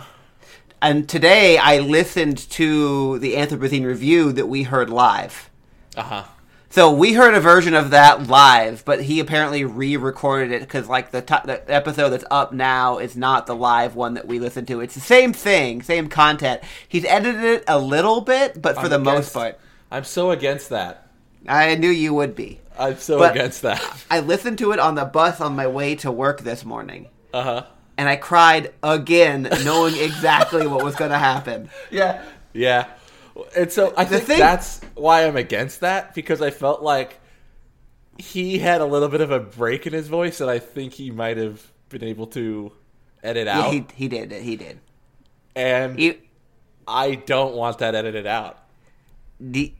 [0.83, 5.51] And today I listened to the Anthropocene review that we heard live.
[5.97, 6.25] Uh huh.
[6.71, 11.13] So we heard a version of that live, but he apparently re-recorded it because, like,
[11.13, 14.67] the, to- the episode that's up now is not the live one that we listened
[14.69, 14.81] to.
[14.81, 16.63] It's the same thing, same content.
[16.89, 19.57] He's edited it a little bit, but for I'm the most part,
[19.93, 21.07] I'm so against that.
[21.47, 22.61] I knew you would be.
[22.77, 24.05] I'm so But- against that.
[24.11, 27.43] I listened to it on the bus on my way to work this morning, Uh
[27.43, 27.63] huh.
[27.97, 31.71] And I cried again, knowing exactly what was going to happen.
[31.91, 32.23] Yeah.
[32.53, 32.87] Yeah.
[33.57, 37.21] And so I The think thing- that's why I'm against that because I felt like
[38.19, 41.11] he had a little bit of a break in his voice that I think he
[41.11, 42.71] might have been able to
[43.25, 43.73] edit Yeah, out.
[43.73, 44.43] he, he did it.
[44.43, 44.79] He did.
[45.57, 46.19] and He,
[46.87, 48.59] I don't want that edited out.
[49.41, 49.73] the,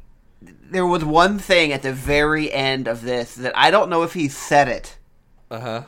[0.43, 4.15] there was one thing at the very end of this that I don't know if
[4.15, 4.99] he said it
[5.51, 5.83] Uh huh.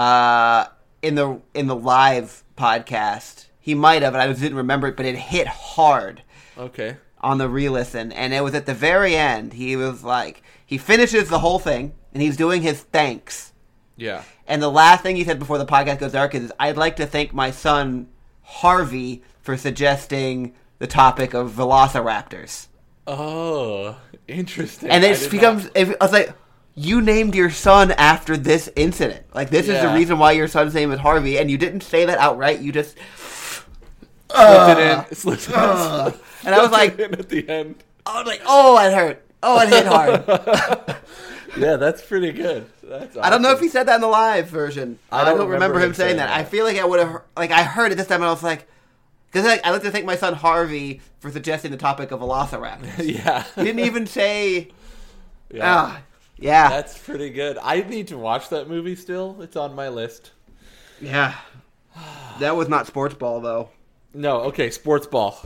[0.00, 0.66] uh,
[1.02, 3.46] in the in the live podcast.
[3.60, 4.96] He might have, and I just didn't remember it.
[4.96, 6.22] But it hit hard
[6.58, 6.96] Okay.
[7.20, 9.52] on the re-listen, and it was at the very end.
[9.52, 13.52] He was like, he finishes the whole thing, and he's doing his thanks.
[13.96, 14.22] Yeah.
[14.48, 17.06] And the last thing he said before the podcast goes dark is, "I'd like to
[17.06, 18.08] thank my son
[18.42, 22.66] Harvey for suggesting the topic of velociraptors."
[23.06, 23.96] Oh,
[24.28, 24.90] interesting.
[24.90, 25.64] And it becomes.
[25.64, 26.32] not- If, I was like,
[26.74, 29.26] "You named your son after this incident.
[29.34, 32.04] Like this is the reason why your son's name is Harvey, and you didn't say
[32.04, 32.60] that outright.
[32.60, 32.96] You just."
[34.30, 35.04] slipped it in.
[35.14, 36.20] Slipped it in.
[36.44, 37.84] And I was like, at the end.
[38.06, 39.24] I was like, "Oh, it hurt.
[39.42, 40.96] Oh, it hit hard."
[41.56, 42.66] Yeah, that's pretty good.
[42.82, 44.98] That's I don't know if he said that in the live version.
[45.10, 46.30] I I don't don't, remember, remember him saying saying that.
[46.30, 48.42] I feel like I would have like I heard it this time and I was
[48.42, 48.66] like,
[49.30, 52.98] because like, I like to thank my son Harvey for suggesting the topic of velociraptors.
[53.04, 53.44] Yeah.
[53.54, 54.68] he didn't even say,
[55.50, 55.60] yeah.
[55.62, 56.00] ah,
[56.42, 57.58] yeah, That's pretty good.
[57.62, 59.40] I need to watch that movie still.
[59.40, 60.32] It's on my list.
[61.00, 61.34] yeah.
[62.40, 63.68] That was not sports ball though.
[64.14, 65.38] No, okay, sports ball.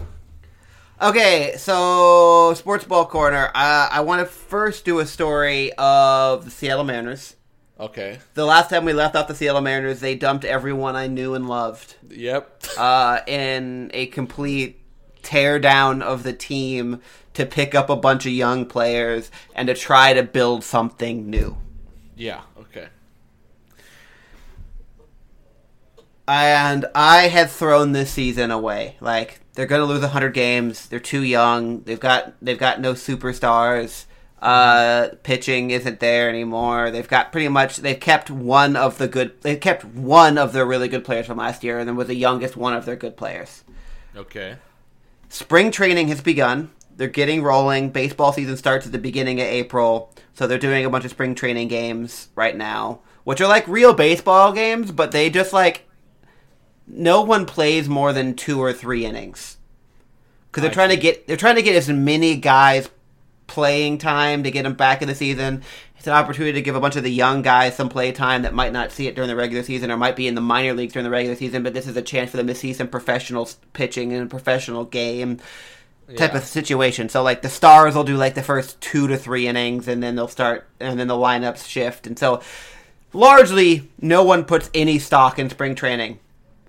[1.03, 3.47] Okay, so sports ball corner.
[3.55, 7.37] Uh, I want to first do a story of the Seattle Mariners.
[7.79, 8.19] Okay.
[8.35, 11.49] The last time we left off the Seattle Mariners, they dumped everyone I knew and
[11.49, 11.97] loved.
[12.09, 12.65] Yep.
[12.79, 14.81] uh, in a complete
[15.23, 17.03] tear down of the team
[17.37, 21.57] to pick up a bunch of young players and to try to build something new.
[22.17, 22.89] Yeah, okay.
[26.27, 28.97] And I had thrown this season away.
[29.01, 30.89] Like they're going to lose 100 games.
[30.89, 31.83] They're too young.
[31.83, 34.07] They've got they've got no superstars.
[34.41, 36.91] Uh, pitching isn't there anymore.
[36.91, 40.67] They've got pretty much they've kept one of the good they kept one of their
[40.67, 43.17] really good players from last year and then was the youngest one of their good
[43.17, 43.63] players.
[44.17, 44.57] Okay.
[45.29, 46.71] Spring training has begun.
[46.97, 47.91] They're getting rolling.
[47.91, 51.35] Baseball season starts at the beginning of April, so they're doing a bunch of spring
[51.35, 55.87] training games right now, which are like real baseball games, but they just like
[56.87, 59.59] no one plays more than two or three innings.
[60.51, 62.89] Because they're I trying to get they're trying to get as many guys
[63.47, 65.63] playing time to get them back in the season,
[65.97, 68.55] It's an opportunity to give a bunch of the young guys some play time that
[68.55, 70.93] might not see it during the regular season or might be in the minor leagues
[70.93, 73.49] during the regular season, but this is a chance for them to see some professional
[73.73, 75.39] pitching in a professional game
[76.17, 76.39] type Yeah.
[76.39, 77.09] of situation.
[77.09, 80.15] So like the stars will do like the first two to three innings and then
[80.17, 82.07] they'll start and then the lineups shift.
[82.07, 82.41] And so
[83.13, 86.19] largely no one puts any stock in spring training.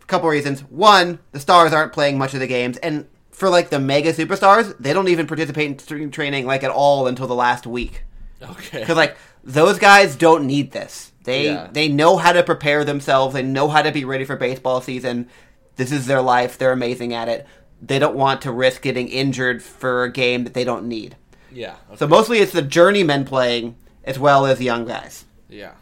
[0.01, 0.61] A couple reasons.
[0.61, 4.75] One, the stars aren't playing much of the games and for like the mega superstars,
[4.79, 8.03] they don't even participate in spring training like at all until the last week.
[8.41, 8.79] Okay.
[8.79, 11.11] Because like those guys don't need this.
[11.23, 11.67] They Yeah.
[11.71, 13.33] they know how to prepare themselves.
[13.33, 15.27] They know how to be ready for baseball season.
[15.75, 16.57] This is their life.
[16.57, 17.45] They're amazing at it.
[17.81, 21.15] They don't want to risk getting injured for a game that they don't need.
[21.51, 21.75] yeah.
[21.89, 21.97] Okay.
[21.97, 25.25] So mostly it's the journeymen playing as well as young guys.
[25.49, 25.73] yeah.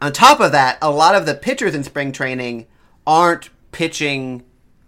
[0.00, 2.66] On top of that, a lot of the pitchers in spring training
[3.06, 4.42] aren't pitching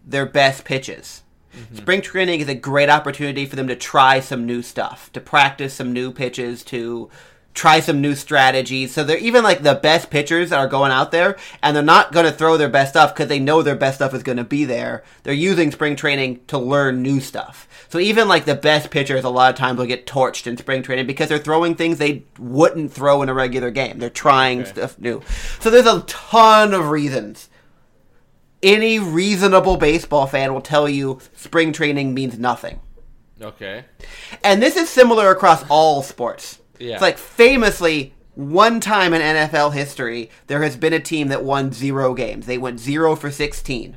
[0.05, 1.23] their best pitches.
[1.57, 1.77] Mm-hmm.
[1.77, 5.73] Spring training is a great opportunity for them to try some new stuff, to practice
[5.75, 7.09] some new pitches, to
[7.55, 8.93] try some new strategies.
[8.93, 12.13] So they're even like the best pitchers that are going out there, and they're not
[12.13, 14.45] going to throw their best stuff because they know their best stuff is going to
[14.45, 15.05] be there.
[15.23, 17.69] They're using spring training to learn new stuff.
[17.89, 20.83] So even like the best pitchers, a lot of times will get torched in spring
[20.83, 23.99] training because they're throwing things they wouldn't throw in a regular game.
[23.99, 24.71] They're trying Okay.
[24.71, 25.23] stuff new.
[25.61, 27.49] So there's a ton of reasons
[28.65, 32.81] any reasonable baseball fan will tell you spring training means nothing.
[33.41, 33.85] Okay.
[34.43, 36.61] And this is similar across all sports.
[36.85, 36.95] Yeah.
[36.95, 41.73] It's like famously, one time in NFL history, there has been a team that won
[41.73, 42.47] zero games.
[42.47, 43.97] They went zero for 16.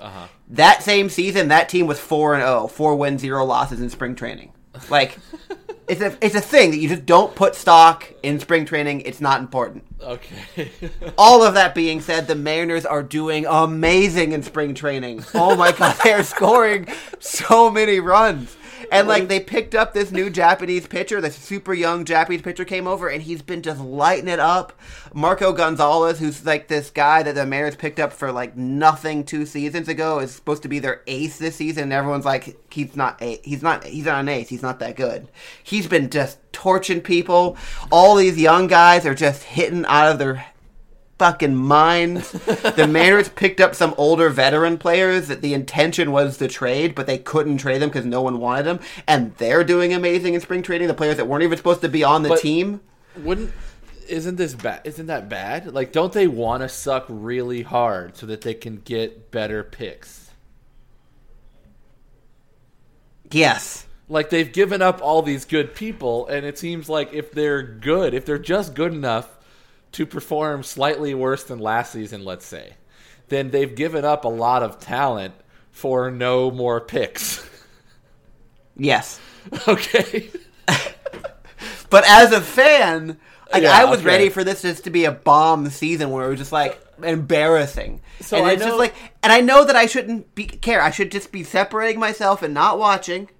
[0.00, 0.28] Uh huh.
[0.48, 4.14] That same season, that team was 4 and 0, 4 wins, 0 losses in spring
[4.14, 4.52] training.
[4.88, 5.18] Like,
[5.88, 9.00] it's a, it's a thing that you just don't put stock in spring training.
[9.02, 9.84] It's not important.
[10.00, 10.70] Okay.
[11.18, 15.24] All of that being said, the Mariners are doing amazing in spring training.
[15.34, 16.86] Oh my god, they're scoring
[17.18, 18.56] so many runs.
[18.98, 22.86] And like they picked up this new Japanese pitcher, this super young Japanese pitcher came
[22.86, 24.72] over and he's been just lighting it up.
[25.12, 29.44] Marco Gonzalez, who's like this guy that the Mariners picked up for like nothing two
[29.44, 31.84] seasons ago, is supposed to be their ace this season.
[31.84, 34.96] And everyone's like, he's not a he's not he's not an ace, he's not that
[34.96, 35.28] good.
[35.62, 37.56] He's been just torching people.
[37.92, 40.46] All these young guys are just hitting out of their
[41.18, 42.30] fucking minds.
[42.32, 47.06] the Mariners picked up some older veteran players that the intention was to trade, but
[47.06, 50.62] they couldn't trade them because no one wanted them, and they're doing amazing in spring
[50.62, 50.88] training.
[50.88, 52.80] The players that weren't even supposed to be on the But- team.
[53.16, 53.52] Wouldn't
[54.08, 54.80] isn't this bad?
[54.84, 55.74] Isn't that bad?
[55.74, 60.30] Like, don't they want to suck really hard so that they can get better picks?
[63.30, 63.86] Yes.
[64.08, 68.14] Like they've given up all these good people, and it seems like if they're good,
[68.14, 69.37] if they're just good enough
[69.92, 72.74] to perform slightly worse than last season, let's say,
[73.28, 75.34] then they've given up a lot of talent
[75.70, 77.48] for no more picks.
[78.76, 79.20] Yes.
[79.68, 80.30] okay.
[81.90, 83.18] But as a fan,
[83.50, 84.06] like Yeah, I was okay.
[84.06, 88.02] ready for this just to be a bomb season where it was just like embarrassing.
[88.20, 90.82] So and I it's know- just like, and I know that I shouldn't be care.
[90.82, 93.30] I should just be separating myself and not watching.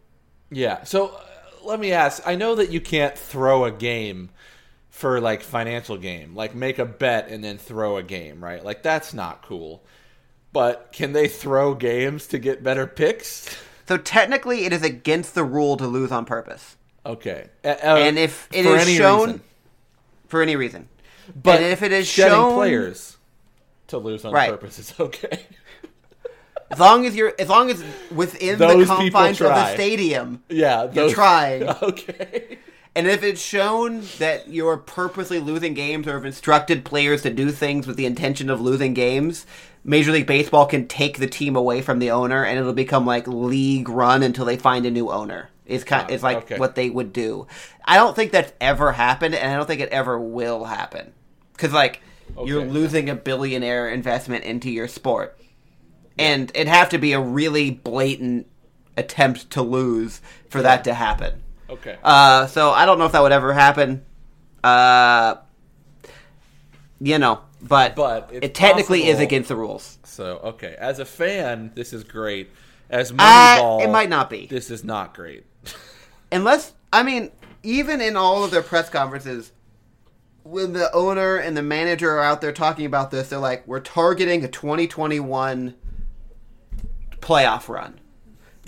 [0.50, 0.82] Yeah.
[0.84, 1.20] So uh,
[1.62, 2.22] let me ask.
[2.26, 4.30] I know that you can't throw a game
[4.98, 8.64] for like financial game, like make a bet and then throw a game, right?
[8.64, 9.80] Like that's not cool.
[10.52, 13.48] But can they throw games to get better picks?
[13.86, 16.76] So technically, it is against the rule to lose on purpose.
[17.06, 17.46] Okay.
[17.64, 19.40] Uh, And if it is shown- reason.
[20.26, 20.88] for any reason.
[21.40, 23.18] but and if it is shown- players
[23.86, 24.50] to lose on Right.
[24.50, 25.46] purpose is okay.
[26.72, 30.90] As long as you're, as long as within Those the confines of the stadium, yeah,
[30.92, 31.62] you're trying.
[31.82, 32.58] Okay.
[32.94, 37.50] And if it's shown that you're purposely losing games or have instructed players to do
[37.50, 39.46] things with the intention of losing games,
[39.84, 43.26] Major League Baseball can take the team away from the owner, and it'll become like
[43.26, 45.50] league run until they find a new owner.
[45.64, 46.58] Is kind is like okay.
[46.58, 47.46] what they would do.
[47.84, 51.12] I don't think that's ever happened, and I don't think it ever will happen.
[51.52, 52.00] Because like
[52.44, 55.38] you're losing a billionaire investment into your sport,
[56.18, 58.46] and it'd have to be a really blatant
[58.96, 61.42] attempt to lose for that to happen.
[61.70, 61.96] Okay.
[62.02, 64.04] Uh, so I don't know if that would ever happen.
[64.64, 65.36] Uh,
[67.00, 69.98] you know, but But it technically is against the rules.
[70.04, 72.50] so okay, as a fan, this is great.
[72.90, 74.46] As Uh, Moneyball, it might not be.
[74.46, 75.44] This is not great.
[76.32, 77.30] Unless, I mean,
[77.62, 79.52] even in all of their press conferences,
[80.42, 83.80] when the owner and the manager are out there talking about this, they're like, we're
[83.80, 85.74] targeting a 2021
[87.20, 88.00] playoff run.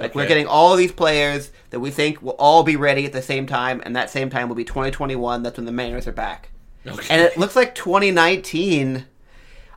[0.01, 3.13] Like, we're getting all of these players that we think will all be ready at
[3.13, 5.43] the same time, and that same time will be 2021.
[5.43, 6.51] That's when the Mariners are back.
[6.87, 7.07] Okay.
[7.11, 9.07] And it looks like 2019.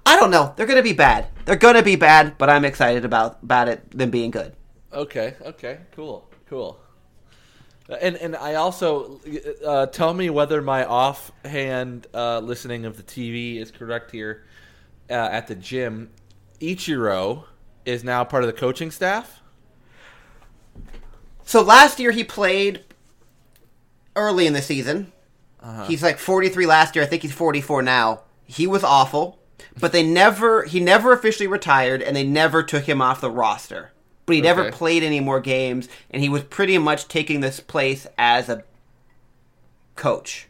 [0.05, 0.53] I don't know.
[0.55, 1.27] They're going to be bad.
[1.45, 4.55] They're going to be bad, but I'm excited about about it them being good.
[4.91, 6.79] Okay, okay, cool, cool.
[7.89, 9.19] And and I also
[9.65, 14.45] uh, tell me whether my offhand uh, listening of the TV is correct here.
[15.09, 16.09] Uh, at the gym,
[16.61, 17.43] Ichiro
[17.85, 19.41] is now part of the coaching staff.
[21.45, 22.83] So last year he played
[24.15, 25.11] early in the season.
[25.59, 25.85] Uh-huh.
[25.85, 27.03] He's like 43 last year.
[27.03, 28.21] I think he's 44 now.
[28.45, 29.39] He was awful,
[29.79, 33.91] but they never he never officially retired and they never took him off the roster.
[34.25, 38.07] But he never played any more games and he was pretty much taking this place
[38.17, 38.63] as a
[39.95, 40.47] coach.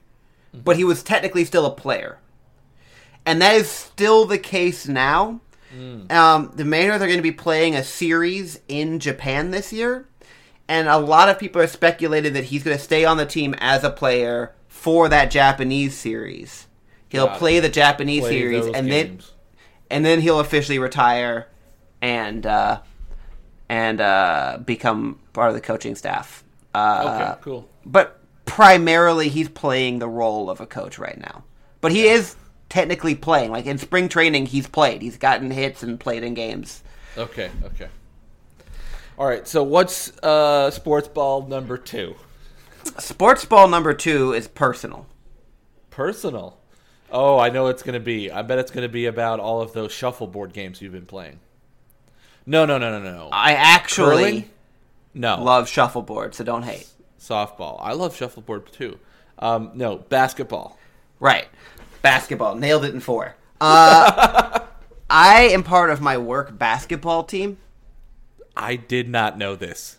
[0.54, 0.64] Mm-hmm.
[0.64, 2.20] But he was technically still a player.
[3.26, 5.40] And that is still the case now.
[5.76, 6.12] Mm.
[6.12, 10.08] Um, the Mariners are going to be playing a series in Japan this year,
[10.74, 13.54] and a lot of people are speculating that he's going to stay on the team
[13.60, 16.66] as a player for that Japanese series.
[17.10, 17.40] He'll Got it.
[17.40, 19.20] play the Japanese Play series, and then
[19.92, 21.48] and then he'll officially retire
[22.02, 22.82] and uh,
[23.70, 26.44] and uh, become part of the coaching staff.
[26.74, 27.70] Uh, okay, cool.
[27.86, 31.44] But primarily, he's playing the role of a coach right now.
[31.82, 32.36] But he is
[32.70, 33.52] technically playing.
[33.52, 35.04] Like in spring training, he's played.
[35.04, 36.82] He's gotten hits and played in games.
[37.16, 37.90] Okay, okay.
[39.18, 39.48] All right.
[39.48, 42.16] So what's uh, sports ball number two?
[43.00, 45.08] Sports ball number two is personal.
[45.90, 46.58] Personal.
[47.12, 48.32] Oh, I know it's going to be.
[48.32, 51.40] I bet it's going to be about all of those shuffleboard games you've been playing.
[52.46, 53.30] No, no, no, no, no.
[53.32, 54.50] I actually Curling?
[55.14, 55.42] No.
[55.42, 56.88] love shuffleboard, so don't hate.
[57.20, 57.78] softball.
[57.82, 59.00] I love shuffleboard too.
[59.40, 60.78] Um, no, basketball.
[61.20, 61.48] Right.
[62.02, 62.56] Basketball.
[62.56, 63.36] Nailed it in four.
[63.62, 64.60] Uh,
[65.10, 67.58] I am part of my work basketball team.
[68.56, 69.98] I did not know this.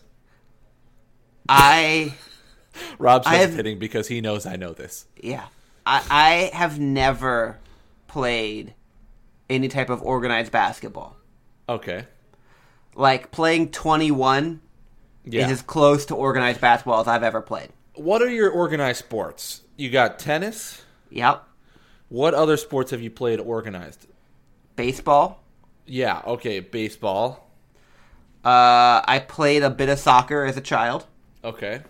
[1.47, 2.15] I
[2.99, 5.05] Rob's hitting because he knows I know this.
[5.21, 5.45] yeah.
[5.85, 7.59] I I have never
[8.07, 8.73] played
[9.49, 11.15] any type of organized basketball.
[11.69, 12.05] Okay.
[12.95, 14.61] Like playing twenty one
[15.23, 15.45] Yeah.
[15.45, 17.69] is as close to organized basketball as I've ever played.
[17.93, 19.61] what are your organized sports?
[19.77, 20.81] You got tennis.
[21.11, 21.43] Yep.
[22.09, 24.07] What other sports have you played organized?
[24.75, 25.43] Baseball.
[25.85, 26.21] Yeah.
[26.25, 26.59] Okay.
[26.61, 27.44] Baseball.
[28.45, 31.05] Uh, I played a bit of soccer as a child.
[31.43, 31.81] Okay.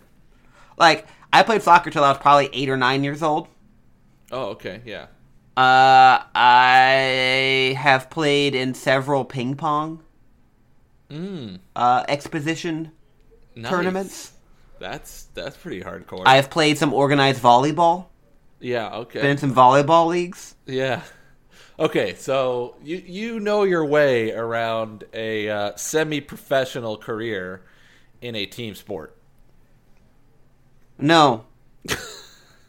[0.77, 3.47] Like I played soccer till I was probably eight or nine years old.
[4.31, 4.81] Oh, okay.
[4.85, 5.07] Yeah.
[5.57, 10.01] Uh, I have played in several ping pong
[11.09, 11.59] Mm.
[11.75, 12.91] uh, exposition
[13.55, 13.69] Nice.
[13.71, 14.31] tournaments.
[14.79, 16.23] That's that's pretty hardcore.
[16.25, 18.07] I have played some organized volleyball.
[18.59, 18.93] yeah.
[18.95, 19.21] Okay.
[19.21, 20.55] Been in some volleyball leagues.
[20.65, 21.01] Yeah.
[21.77, 27.61] Okay, so you you know your way around a uh, semi-professional career
[28.21, 29.15] in a team sport.
[30.97, 31.45] No.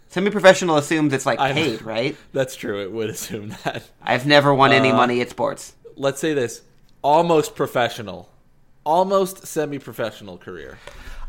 [0.09, 2.17] Semi-professional assumes it's like paid, right?
[2.33, 2.83] That's true.
[2.83, 3.91] It would assume that.
[4.03, 5.75] I've never won any Uh, money at sports.
[5.95, 6.63] Let's say this:
[7.03, 8.31] almost professional,
[8.85, 10.79] almost semi-professional career.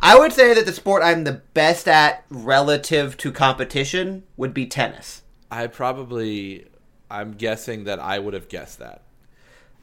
[0.01, 4.65] I would say that the sport I'm the best at relative to competition would be
[4.67, 5.23] tennis.
[5.49, 6.67] I probably,
[7.09, 9.01] I'm guessing that I would have guessed that.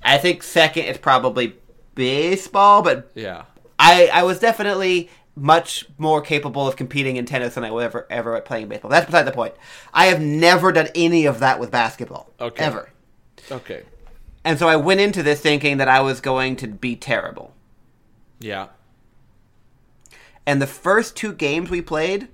[0.03, 1.57] I think second is probably
[1.95, 3.45] baseball, but Yeah.
[3.79, 8.07] I I was definitely much more capable of competing in tennis than I was ever
[8.11, 8.91] ever at playing baseball.
[8.91, 9.55] That's beside the point.
[9.93, 12.31] I have never done any of that with basketball.
[12.41, 12.63] Okay.
[12.65, 12.91] Ever.
[13.51, 13.83] Okay.
[14.45, 17.55] And so I went into this thinking that I was going to be terrible.
[18.39, 18.69] Yeah.
[20.47, 22.29] And the first two games we played,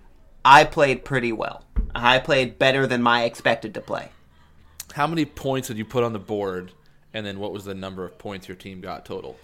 [0.44, 1.64] I played pretty well.
[1.94, 4.10] I played better than my expected to play.
[4.92, 6.72] How many points did you put on the board,
[7.14, 9.38] and then what was the number of points your team got total?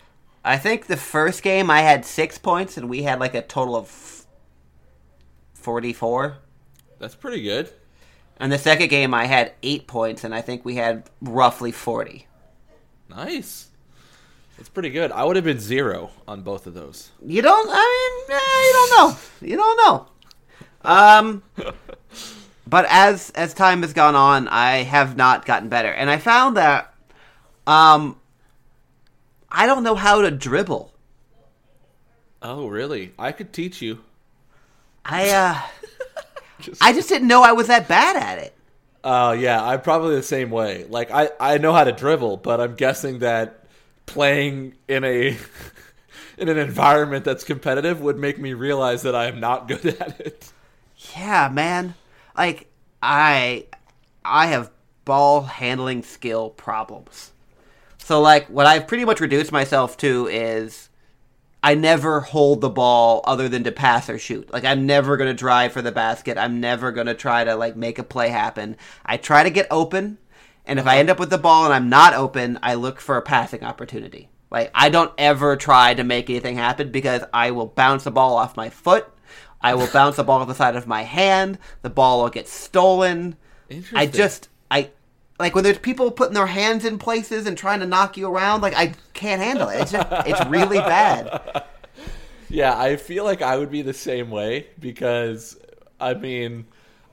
[0.45, 3.77] I think the first game I had six points, and we had like a total
[3.77, 4.25] of
[5.55, 6.39] 44.
[6.99, 7.71] That's pretty good.
[8.39, 12.27] And the second game I had eight points, and I think we had roughly 40.
[13.09, 13.69] Nice.
[14.57, 15.13] That's pretty good.
[15.13, 17.11] I would have been zero on both of those.
[17.25, 19.19] You don't, I mean, eh, you don't know.
[19.41, 20.07] You don't know.
[20.83, 21.43] Um,
[22.67, 26.57] but as as time has gone on, I have not gotten better, and I found
[26.57, 26.93] that,
[27.67, 28.19] um,
[29.51, 30.93] I don't know how to dribble.
[32.43, 33.13] Oh, really?
[33.19, 34.01] I could teach you.
[35.05, 35.61] I uh,
[36.81, 38.55] I just didn't know I was that bad at it.
[39.05, 39.65] Oh, yeah.
[39.65, 40.85] I'm probably the same way.
[40.89, 43.65] Like, I, I know how to dribble, but I'm guessing that
[44.07, 45.37] playing in a
[46.39, 50.21] in an environment that's competitive would make me realize that I am not good at
[50.21, 50.53] it.
[51.15, 51.95] Yeah, man.
[52.37, 52.69] Like
[53.03, 53.67] I
[54.25, 54.71] I have
[55.05, 57.33] ball handling skill problems.
[57.99, 60.91] So like what I've pretty much reduced myself to is
[61.63, 64.53] I never hold the ball other than to pass or shoot.
[64.53, 66.39] Like I'm never going to drive for the basket.
[66.39, 68.77] I'm never going to try to like make a play happen.
[69.05, 70.19] I try to get open
[70.67, 73.17] and if I end up with the ball and I'm not open, I look for
[73.17, 74.29] a passing opportunity.
[74.51, 78.37] Like I don't ever try to make anything happen because I will bounce the ball
[78.37, 79.09] off my foot
[79.61, 81.59] I will bounce the ball off the side of my hand.
[81.83, 83.37] The ball will get stolen.
[83.69, 83.99] Interesting.
[83.99, 84.91] I just I
[85.39, 88.61] like when there's people putting their hands in places and trying to knock you around.
[88.61, 89.81] Like I can't handle it.
[89.81, 91.65] It's just it's really bad.
[92.49, 95.59] Yeah, I feel like I would be the same way because
[95.99, 96.67] I mean,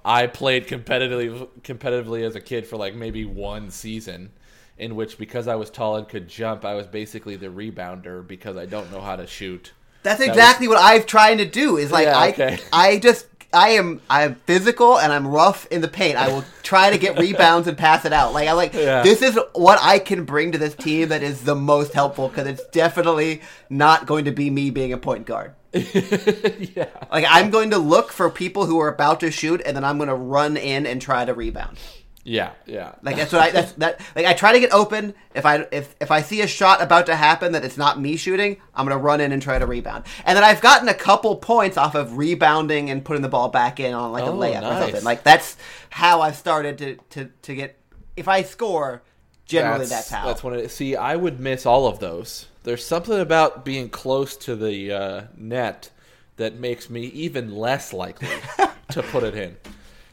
[0.06, 4.32] I played competitively competitively as a kid for like maybe one season
[4.78, 8.58] in which because I was tall and could jump, I was basically the rebounder because
[8.58, 9.72] I don't know how to shoot.
[10.04, 11.78] That's was- exactly what I'm trying to do.
[11.78, 12.60] Is like Yeah, I okay.
[12.72, 16.18] I just I am I'm physical and I'm rough in the paint.
[16.18, 18.34] I will try to get rebounds and pass it out.
[18.34, 19.04] Like I like Yeah.
[19.04, 22.48] this is what I can bring to this team that is the most helpful because
[22.48, 25.54] it's definitely not going to be me being a point guard.
[25.74, 26.88] yeah.
[27.12, 29.98] Like I'm going to look for people who are about to shoot and then I'm
[29.98, 31.78] going to run in and try to rebound.
[32.26, 32.94] Yeah, yeah.
[33.02, 35.14] Like that's what I that's that like I try to get open.
[35.36, 38.16] If I if if I see a shot about to happen that it's not me
[38.16, 40.06] shooting, I'm gonna run in and try to rebound.
[40.24, 43.82] And then I've gotten a couple points off of rebounding and putting the ball back
[43.82, 44.84] in on like a Oh, layup or nice.
[44.84, 45.04] something.
[45.04, 45.58] Like that's
[45.90, 47.78] how I've started to to to get.
[48.16, 49.04] If I score,
[49.46, 50.26] generally that's, how.
[50.26, 50.72] That's when it.
[50.72, 52.48] See, I would miss all of those.
[52.64, 55.90] There's something about being close to the uh, net
[56.38, 58.30] that makes me even less likely
[58.92, 59.58] to put it in.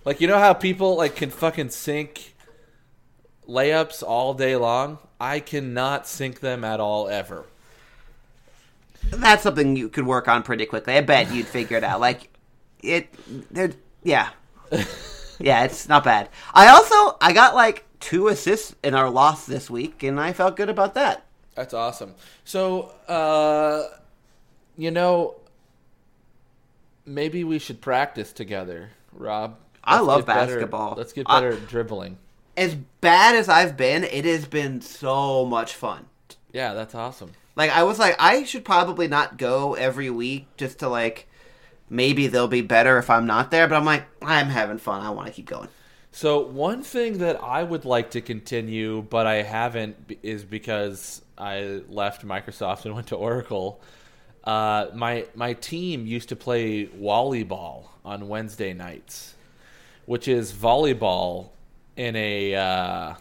[0.04, 2.34] Like you know how people like can fucking sink
[3.48, 4.98] layups all day long.
[5.20, 7.44] I cannot sink them at all ever.
[9.02, 10.94] that's something you could work on pretty quickly.
[10.94, 12.00] I bet you'd figure it out.
[12.00, 12.28] Like
[12.82, 13.12] it,
[13.52, 13.72] there,
[14.02, 14.30] yeah,
[15.38, 15.64] yeah.
[15.64, 16.30] It's not bad.
[16.54, 20.56] I also I got like two assists in our loss this week, and I felt
[20.56, 21.26] good about that.
[21.54, 22.14] That's awesome.
[22.44, 23.84] So, uh,
[24.78, 25.34] you know,
[27.04, 29.56] maybe we should practice together, Rob.
[29.90, 30.94] I love get better- basketball.
[30.96, 32.16] let's get I- better at dribbling.
[32.56, 36.06] as bad as I've been, it has been so much fun.
[36.52, 37.32] Yeah, that's awesome.
[37.56, 41.28] Like I was like, I should probably not go every week just to like
[41.88, 43.66] maybe they'll be better if I'm not there.
[43.68, 45.02] But I'm like, I'm having fun.
[45.02, 45.68] I want to keep going.
[46.12, 51.82] So one thing that I would like to continue, but I haven't, is because I
[51.88, 53.80] left Microsoft and went to Oracle.
[54.42, 59.34] Uh, my my team used to play volleyball on Wednesday nights,
[60.10, 61.50] which is volleyball
[61.96, 63.14] in a uh,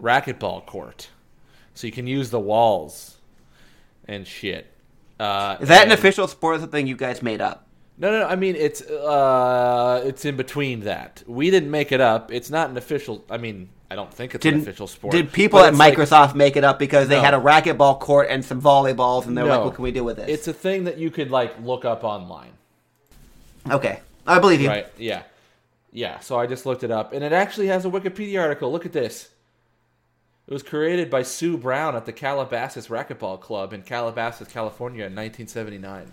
[0.00, 1.08] racquetball court,
[1.74, 3.16] so you can use the walls
[4.06, 4.68] and shit.
[5.18, 7.66] Uh, Is that an official sport or something you guys made up?
[7.98, 8.26] no, no, no.
[8.28, 11.24] I mean, it's uh, it's in between that.
[11.26, 12.30] We didn't make it up.
[12.30, 13.24] It's not an official.
[13.28, 15.10] I mean, I don't think it's Did an official sport.
[15.12, 17.22] Did people at it's like- Microsoft make it up because they No.
[17.22, 20.18] had a racquetball court and some volleyballs, and they're like, "What can we do with
[20.18, 22.52] this?" It's a thing that you could like look up online,
[23.68, 24.68] okay, I believe you.
[24.68, 24.86] right?
[24.96, 25.22] Yeah,
[25.92, 26.18] yeah.
[26.20, 28.72] So I just looked it up, and it actually has a Wikipedia article.
[28.72, 29.28] Look at this.
[30.46, 35.14] It was created by Sue Brown at the Calabasas Racquetball Club in Calabasas, California, in
[35.14, 36.12] 1979.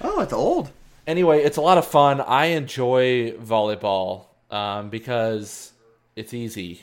[0.00, 0.70] Oh, it's old.
[1.06, 2.20] anyway, it's a lot of fun.
[2.20, 5.72] I enjoy volleyball um, because
[6.16, 6.82] it's easy,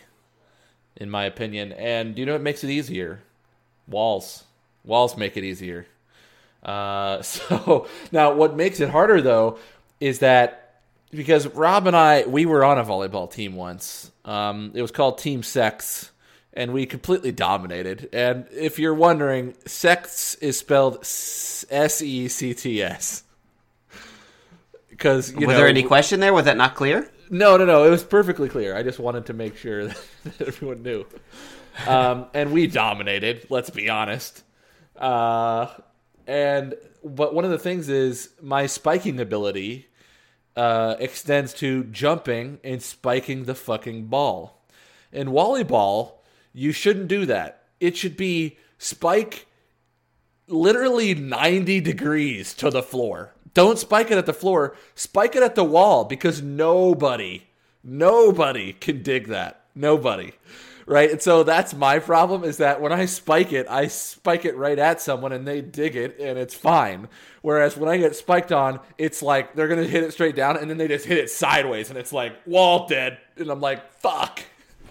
[0.96, 1.72] in my opinion.
[1.72, 3.22] And do you know what makes it easier?
[3.88, 4.44] Walls.
[4.84, 5.88] Walls make it easier.
[6.64, 9.58] Uh, so now, what makes it harder though
[10.00, 10.65] is that
[11.12, 14.12] because Rob and I we were on a volleyball team once.
[14.24, 16.12] Um, it was called Team Sex.
[16.58, 18.08] And we completely dominated.
[18.14, 23.24] And if you're wondering, sex is spelled S E C T S
[24.90, 26.34] because was know there any question there?
[26.34, 27.12] Was that not clear?
[27.30, 30.82] no no no it was perfectly clear i just wanted to make sure that, everyone
[30.84, 31.06] knew
[31.88, 34.44] um, and we dominated let's be honest
[34.98, 35.68] uh,
[36.28, 39.88] and but one of the things is my spiking ability
[40.56, 44.62] uh, extends to jumping and spiking the fucking ball
[45.12, 46.14] in volleyball
[46.54, 49.48] you shouldn't do that it should be spike
[50.48, 53.34] literally 90 degrees to the floor.
[53.54, 57.48] Don't spike it at the floor, spike it at the wall because nobody,
[57.84, 59.62] nobody can dig that.
[59.74, 60.34] Nobody.
[60.88, 61.10] Right?
[61.10, 64.78] And so that's my problem is that when I spike it, I spike it right
[64.78, 67.08] at someone and they dig it and it's fine.
[67.42, 70.58] Whereas when I get spiked on, it's like they're going to hit it straight down
[70.58, 73.18] and then they just hit it sideways and it's like wall dead.
[73.38, 74.44] And I'm like, fuck.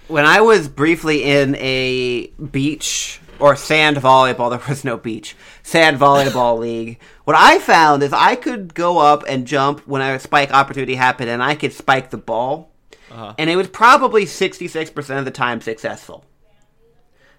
[0.09, 5.99] When I was briefly in a beach or sand volleyball, there was no beach, sand
[5.99, 7.01] volleyball league.
[7.25, 11.31] What I found is I could go up and jump when a spike opportunity happened,
[11.31, 12.71] and I could spike the ball,
[13.15, 13.35] Uh-huh.
[13.39, 16.25] and it was probably 66% of the time successful.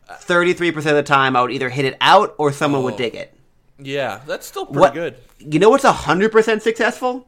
[0.10, 2.98] 33% of the time, I would either hit it out or someone would Oh.
[2.98, 3.34] dig it.
[3.80, 5.16] Yeah, that's still pretty What- good.
[5.40, 7.28] You know what's 100% successful?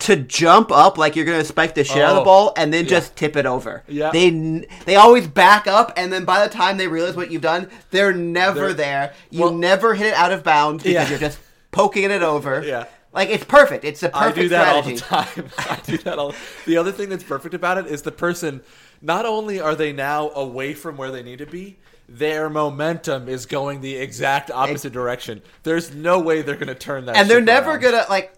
[0.00, 2.72] To jump up like you're gonna spike the shit out of the Oh, ball and
[2.74, 2.90] then yeah.
[2.90, 3.84] just tip it over.
[3.86, 4.10] Yeah.
[4.10, 7.68] They they always back up and then by the time they realize what you've done,
[7.92, 9.12] they're never They're- there.
[9.30, 11.10] You well- never hit it out of bounds because Yeah.
[11.10, 11.38] you're just
[11.70, 12.62] poking it over.
[12.66, 12.84] Yeah.
[13.14, 13.84] Like it's perfect.
[13.84, 15.04] It's a I perfect I do that strategy.
[15.10, 15.50] all the time.
[15.58, 16.34] I do that all.
[16.66, 18.62] The other thing that's perfect about it is the person.
[19.00, 21.76] Not only are they now away from where they need to be,
[22.08, 25.42] their momentum is going the exact opposite direction.
[25.62, 27.16] There's no way they're going to turn that.
[27.16, 27.82] and they're never around.
[27.82, 28.32] gonna like.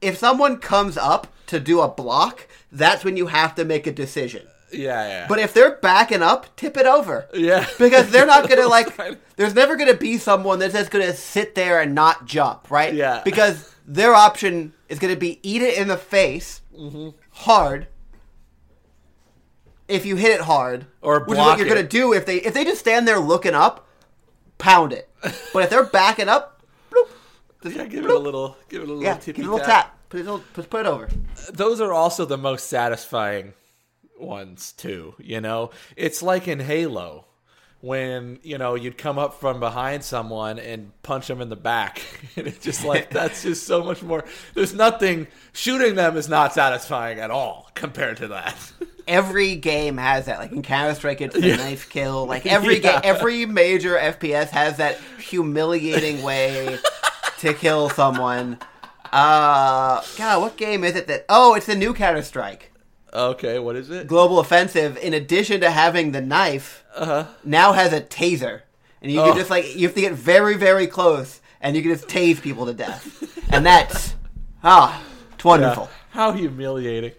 [0.00, 3.92] If someone comes up to do a block, that's when you have to make a
[3.92, 4.46] decision.
[4.72, 5.26] Yeah, yeah.
[5.28, 7.28] But if they're backing up, tip it over.
[7.34, 8.96] yeah, Because they're not gonna like.
[9.36, 12.94] There's never gonna be someone that's just gonna sit there and not jump, right?
[12.94, 13.20] Yeah.
[13.24, 17.08] Because their option is gonna be eat it in the face, Mm-hmm.
[17.32, 17.88] hard.
[19.88, 22.54] If you hit it hard, Or which is what you're gonna do if they if
[22.54, 23.86] they just stand there looking up,
[24.58, 25.08] pound it.
[25.52, 26.62] But if they're backing up,
[26.92, 27.08] bloop,
[27.62, 29.52] just Yeah, give it a little, give it a little yeah, tippy give it a
[29.52, 29.98] little tap.
[30.08, 31.08] Put it, little- put it over.
[31.52, 33.54] Those are also the most satisfying
[34.18, 35.14] ones too.
[35.18, 37.26] You know, it's like in Halo
[37.82, 42.02] when you know you'd come up from behind someone and punch them in the back,
[42.36, 44.24] and it's just like that's just so much more.
[44.54, 48.56] There's nothing shooting them is not satisfying at all compared to that.
[49.08, 50.38] every game has that.
[50.38, 51.56] Like in Counter Strike, it's the Yeah.
[51.56, 52.26] knife kill.
[52.26, 52.92] Like every Yeah.
[52.92, 56.78] game, every major FPS has that humiliating way
[57.38, 58.58] to kill someone.
[59.12, 61.24] Uh, God, what game is it that?
[61.28, 62.69] Oh, it's the new Counter Strike
[63.12, 64.06] okay, what is it?
[64.06, 64.96] Global Offensive.
[64.98, 67.26] In addition to having the knife, Uh-huh.
[67.44, 68.62] now has a taser,
[69.02, 69.28] and you Oh.
[69.28, 72.40] can just like you have to get very, very close, and you can just tase
[72.40, 74.14] people to death, and that's
[74.62, 75.02] ah,
[75.34, 75.84] it's wonderful.
[75.90, 75.96] Yeah.
[76.10, 77.12] How humiliating.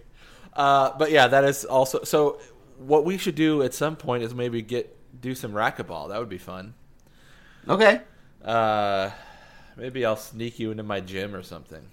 [0.54, 2.40] Uh, but yeah, that is also so.
[2.78, 6.10] What we should do at some point is maybe get do some racquetball.
[6.10, 6.74] That would be fun.
[7.70, 8.02] Okay.
[8.44, 9.12] Uh,
[9.78, 11.84] maybe I'll sneak you into my gym or something.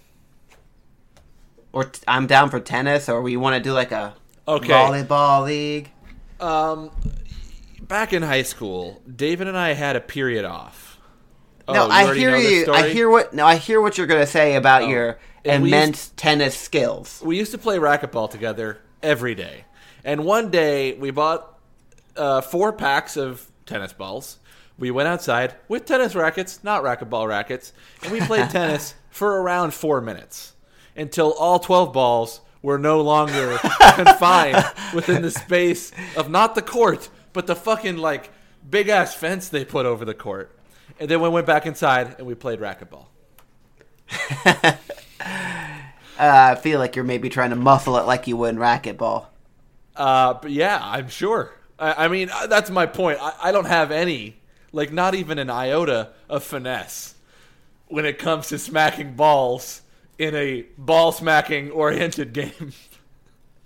[1.73, 4.15] Or t- I'm down for tennis, or we want to do like a
[4.47, 4.69] Okay.
[4.69, 5.91] volleyball league.
[6.41, 6.91] Um,
[7.83, 10.99] back in high school, David and I had a period off.
[11.67, 12.73] Oh, no, I hear you.
[12.73, 13.35] I hear what.
[13.35, 14.89] No, I hear what you're going to say about Oh.
[14.89, 17.21] your And immense tennis skills.
[17.25, 19.65] we used to play racquetball together every day.
[20.05, 21.59] And one day we bought
[22.17, 24.39] uh, four packs of tennis balls.
[24.79, 29.75] We went outside with tennis rackets, not racquetball rackets, and we played tennis for around
[29.75, 30.55] four minutes
[30.99, 33.59] until all 12 balls were no longer
[33.95, 38.31] confined within the space of not the court, but the fucking like
[38.69, 40.55] big ass fence they put over the court.
[41.01, 43.07] And then we went back inside and we played racquetball.
[46.19, 49.27] Uh, I feel like you're maybe trying to muffle it like you would in racquetball.
[49.95, 51.53] Uh, but yeah, I'm sure.
[51.79, 53.19] I, I mean, uh, that's my point.
[53.21, 54.41] I, I don't have any,
[54.73, 57.15] like, not even an iota of finesse
[57.87, 59.83] when it comes to smacking balls
[60.19, 62.73] in a ball smacking oriented game.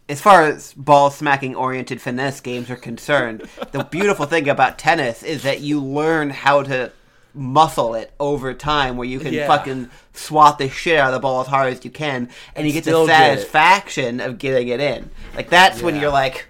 [0.09, 5.23] As far as ball smacking oriented finesse games are concerned, the beautiful thing about tennis
[5.23, 6.93] is that you learn how to
[7.35, 9.47] muscle it over time where you can Yeah.
[9.47, 12.75] fucking swat the shit out of the ball as hard as you can and you
[12.75, 15.09] get the still get satisfaction of getting it in.
[15.35, 16.47] Like that's when you're like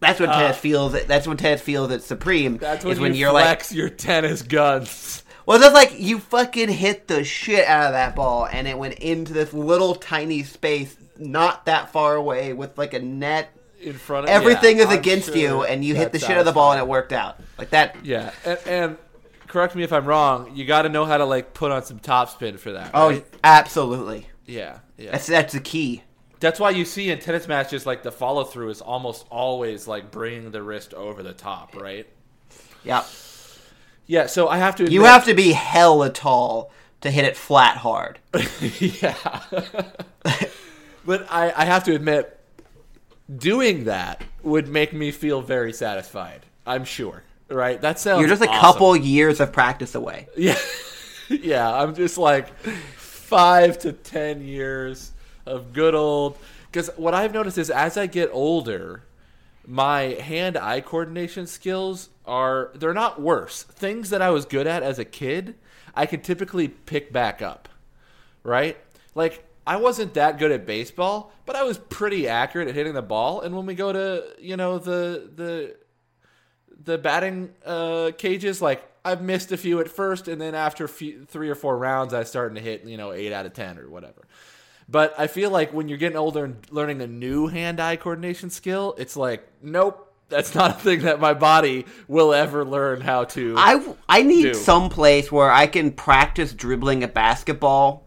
[0.00, 2.58] that's when Uh, tennis feels that's when tennis feels it's supreme.
[2.58, 5.22] That's when, is when you you're like your tennis guns.
[5.46, 8.78] Well, it's just like you fucking hit the shit out of that ball, and it
[8.78, 13.50] went into this little tiny space, not that far away, with like a net.
[13.80, 14.32] In front of it.
[14.32, 16.52] Everything yeah, is I'm against sure you, and you hit the shit out of the
[16.52, 17.38] ball, and it worked out.
[17.58, 17.96] Like that.
[18.02, 18.98] Yeah, and, and
[19.46, 20.56] correct me if I'm wrong.
[20.56, 22.92] You got to know how to like put on some topspin for that.
[22.94, 23.26] Oh, right?
[23.44, 24.26] absolutely.
[24.46, 25.12] yeah, yeah.
[25.12, 26.02] That's that's the key.
[26.40, 30.10] That's why you see in tennis matches like the follow through is almost always like
[30.10, 32.06] bringing the wrist over the top, right?
[32.84, 33.04] Yeah.
[34.06, 34.90] Yeah, so I have to.
[34.90, 38.18] You have to be hella tall to hit it flat hard.
[38.78, 39.14] yeah.
[41.04, 42.38] but I, I have to admit,
[43.34, 46.44] doing that would make me feel very satisfied.
[46.66, 47.80] I'm sure, right?
[47.80, 48.20] That sounds.
[48.20, 48.60] You're just a awesome.
[48.60, 50.28] couple years of practice away.
[50.36, 50.58] Yeah,
[51.28, 51.72] yeah.
[51.72, 55.12] I'm just like five to ten years
[55.46, 56.38] of good old.
[56.70, 59.04] Because what I've noticed is as I get older,
[59.66, 63.62] my hand-eye coordination skills are they're not worse.
[63.64, 65.54] Things that I was good at as a kid,
[65.94, 67.68] I could typically pick back up.
[68.42, 68.76] Right?
[69.14, 73.02] Like I wasn't that good at baseball, but I was pretty accurate at hitting the
[73.02, 73.40] ball.
[73.40, 75.76] And when we go to you know the the
[76.84, 81.24] the batting uh, cages, like I've missed a few at first, and then after few,
[81.24, 83.88] three or four rounds, I starting to hit you know eight out of ten or
[83.88, 84.26] whatever.
[84.88, 88.94] But I feel like when you're getting older and learning a new hand-eye coordination skill,
[88.98, 93.54] it's like, nope, that's not a thing that my body will ever learn how to.
[93.56, 94.54] I I need Do.
[94.54, 98.02] some place where I can practice dribbling a basketball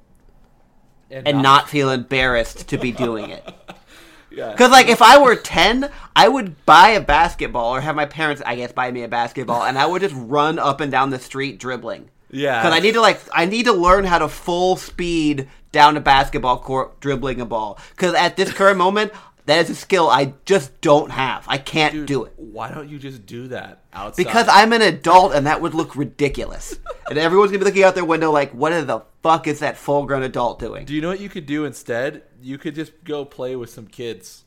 [1.10, 3.48] and not feel embarrassed to be doing it.
[4.30, 4.52] yeah.
[4.52, 8.42] Because, like, if I were 10, I would buy a basketball or have my parents,
[8.46, 11.20] I guess, buy me a basketball, and I would just run up and down the
[11.20, 12.10] street dribbling.
[12.30, 12.62] Yeah.
[12.62, 16.02] Because I need to like I need to learn how to full speed down a
[16.02, 17.80] basketball court dribbling a ball.
[17.92, 19.14] Because at this current moment,
[19.48, 21.46] that is a skill I just don't have.
[21.48, 22.34] I can't Dude, do it.
[22.36, 24.22] Why don't you just do that outside?
[24.22, 26.78] Because I'm an adult and that would look ridiculous.
[27.10, 30.06] and everyone's gonna be looking out their window like, what the fuck is that full
[30.06, 30.86] grown adult doing?
[30.86, 32.24] Do you know what you could do instead?
[32.42, 34.44] You could just go play with some kids.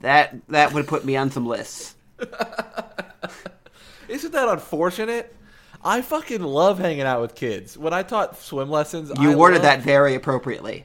[0.00, 1.94] That that would put me on some lists.
[4.08, 5.34] Isn't that unfortunate?
[5.82, 7.78] I fucking love hanging out with kids.
[7.78, 10.84] When I taught swim lessons, You I worded loved- that very appropriately.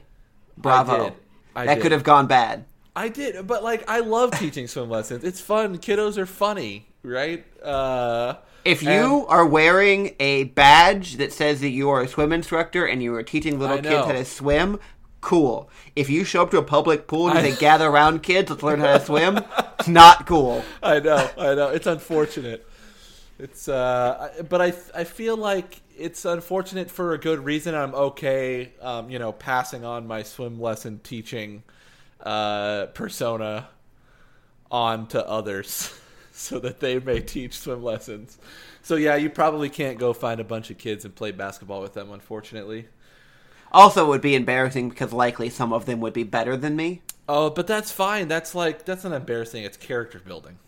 [0.56, 1.14] Bravo.
[1.58, 1.82] I that did.
[1.82, 2.64] could have gone bad.
[2.96, 5.24] I did, but like I love teaching swim lessons.
[5.24, 5.78] It's fun.
[5.78, 7.44] Kiddos are funny, right?
[7.62, 8.34] Uh,
[8.64, 12.84] If you and- are wearing a badge that says that you are a swim instructor
[12.86, 14.80] and you are teaching little kids how to swim,
[15.20, 15.70] cool.
[15.94, 18.62] If you show up to a public pool and I- they gather around kids, let's
[18.64, 19.38] learn how to swim,
[19.78, 20.64] it's not cool.
[20.82, 21.68] I know, I know.
[21.68, 22.66] It's unfortunate.
[23.38, 27.74] It's, uh, but I, I feel like it's unfortunate for a good reason.
[27.74, 31.62] I'm okay, um, you know, passing on my swim lesson teaching
[32.20, 33.68] uh, persona
[34.70, 35.92] on to others
[36.32, 38.38] so that they may teach swim lessons.
[38.82, 41.94] So yeah, you probably can't go find a bunch of kids and play basketball with
[41.94, 42.88] them, unfortunately.
[43.70, 47.02] Also, it would be embarrassing because likely some of them would be better than me.
[47.28, 48.28] Oh, but that's fine.
[48.28, 49.64] That's like that's not embarrassing.
[49.64, 50.58] It's character building.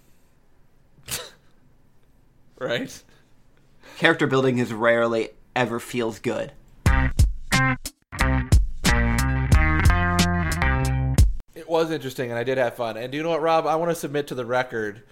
[2.58, 3.02] right?
[4.00, 6.52] Character building is rarely ever feels good.
[11.54, 12.96] It was interesting, and I did have fun.
[12.96, 13.66] And do you know what, Rob?
[13.66, 15.02] I want to submit to the record,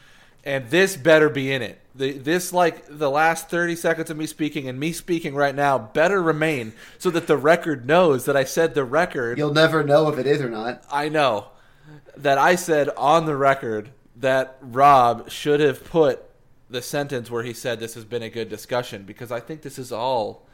[0.43, 1.79] and this better be in it.
[1.95, 5.77] The, this, like the last thirty seconds of me speaking and me speaking right now,
[5.77, 9.37] better remain so that the record knows that I said the record.
[9.37, 10.83] You'll never know if it is or not.
[10.91, 11.49] I know
[12.17, 16.25] that I said on the record that Rob should have put
[16.71, 19.79] the sentence where he said this has been a good discussion because I think this
[19.79, 20.47] is all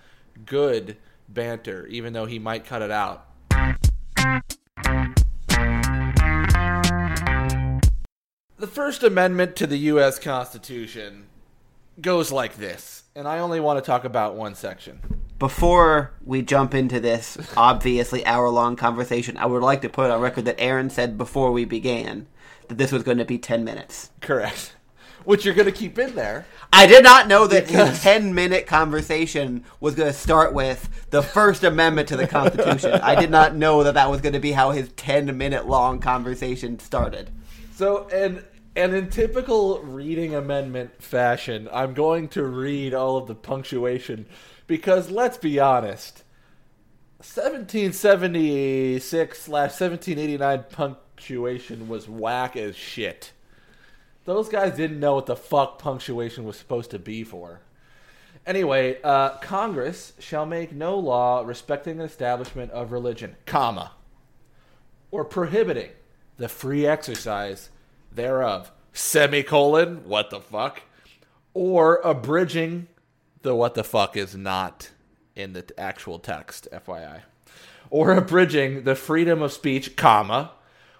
[0.47, 0.97] good
[1.29, 3.27] banter, even though he might cut it out.
[8.57, 10.19] The First Amendment to the U.S.
[10.19, 11.27] Constitution
[12.01, 15.01] goes like this, and I only want to talk about one section.
[15.39, 20.21] Before we jump into this obviously hour long conversation, I would like to put on
[20.21, 22.29] record that Aaron said before we began
[22.69, 24.11] that this was going to be 10 minutes.
[24.21, 24.77] Correct.
[25.25, 26.47] Which you're going to keep in there.
[26.73, 30.89] I did not know that Because- his 10 minute conversation was going to start with
[31.11, 32.93] the First Amendment to the Constitution.
[32.93, 36.01] I did not know that that was going to be how his 10 minute long
[36.01, 37.31] conversation started.
[37.75, 38.45] So and
[38.77, 44.27] and in typical reading amendment fashion, I'm going to read all of the punctuation
[44.67, 46.25] because let's be honest,
[47.19, 53.33] 1776 slash 1789 punctuation was whack as shit.
[54.25, 57.61] Those guys didn't know what the fuck punctuation was supposed to be for.
[58.47, 63.93] Anyway, uh, Congress shall make no law respecting an establishment of religion, comma,
[65.11, 65.91] or prohibiting
[66.37, 67.71] the free exercise
[68.13, 70.83] thereof, semicolon, what the fuck,
[71.55, 72.89] or abridging
[73.43, 74.91] the what the fuck is not
[75.37, 77.23] in the actual text, FYI,
[77.91, 80.53] or abridging the freedom of speech, comma,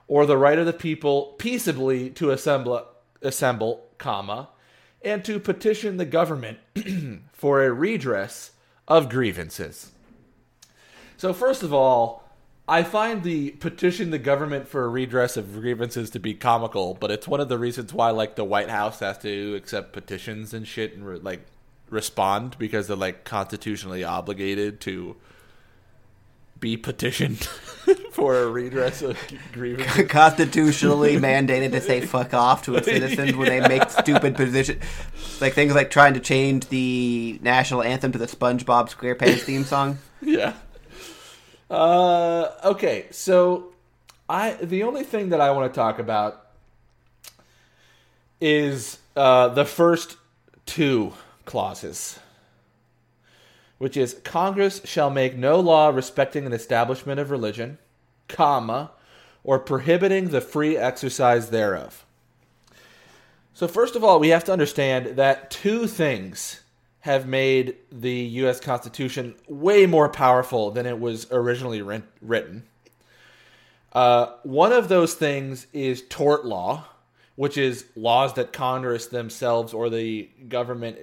[0.07, 2.87] or the right of the people peaceably to assemble,
[3.25, 4.49] assemble, comma,
[5.03, 6.59] and to petition the government
[7.33, 8.53] for a redress
[8.89, 9.93] of grievances.
[11.17, 12.25] So first of all,
[12.67, 17.11] I find the petition the government for a redress of grievances to be comical, but
[17.11, 20.67] it's one of the reasons why like the White House has to accept petitions and
[20.67, 21.45] shit and like
[21.91, 25.17] respond because they're like constitutionally obligated to
[26.65, 27.41] be petitioned
[28.13, 29.19] for a redress of
[29.53, 30.07] grievances.
[30.09, 34.81] Constitutionally mandated to say fuck off to its citizens when they make stupid position,
[35.43, 39.99] like things like trying to change the national anthem to the SpongeBob SquarePants theme song.
[40.23, 40.55] yeah.
[41.69, 43.75] Uh, okay, so
[44.27, 46.47] I the only thing that I want to talk about
[48.41, 50.17] is uh, the first
[50.65, 51.13] two
[51.45, 52.19] clauses,
[53.85, 57.77] which is Congress shall make no law respecting an establishment of religion,
[58.29, 58.91] comma,
[59.43, 62.07] or prohibiting the free exercise thereof.
[63.53, 66.63] So first of all, we have to understand that two things
[67.01, 68.59] have made the U.S.
[68.59, 72.63] Constitution way more powerful than it was originally writ- written.
[73.93, 76.87] Uh, one of those things is tort law,
[77.37, 80.97] which is laws that Congress themselves or the government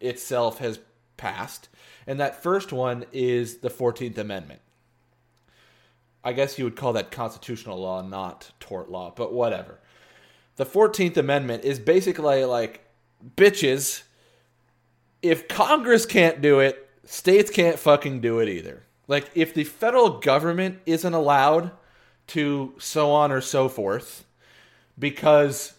[0.00, 0.78] itself has
[1.16, 1.68] passed.
[2.06, 4.60] And that first one is the 14th Amendment.
[6.22, 9.78] I guess you would call that constitutional law, not tort law, but whatever.
[10.56, 12.84] The 14th Amendment is basically like
[13.36, 14.02] bitches
[15.24, 18.82] if Congress can't do it, states can't fucking do it either.
[19.08, 21.70] Like, if the federal government isn't allowed
[22.28, 24.26] to so on or so forth
[24.98, 25.72] because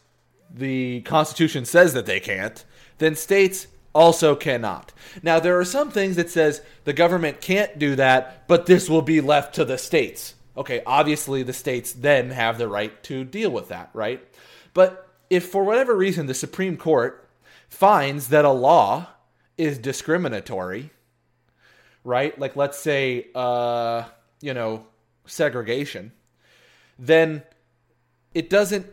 [0.51, 2.65] the Constitution says that they can't,
[2.97, 4.91] then states also cannot.
[5.23, 9.01] Now, there are some things that says the government can't do that, but this will
[9.01, 10.35] be left to the states.
[10.57, 14.21] Okay, obviously the states then have the right to deal with that, right?
[14.73, 17.27] But if for whatever reason the Supreme Court
[17.69, 19.07] finds that a law
[19.57, 20.91] is discriminatory,
[22.03, 22.37] right?
[22.37, 24.03] Like let's say uh,
[24.41, 24.85] you know,
[25.25, 26.11] segregation,
[26.99, 27.43] then
[28.33, 28.85] it doesn't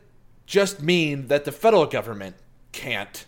[0.46, 2.36] just mean that the federal government
[2.72, 3.26] can't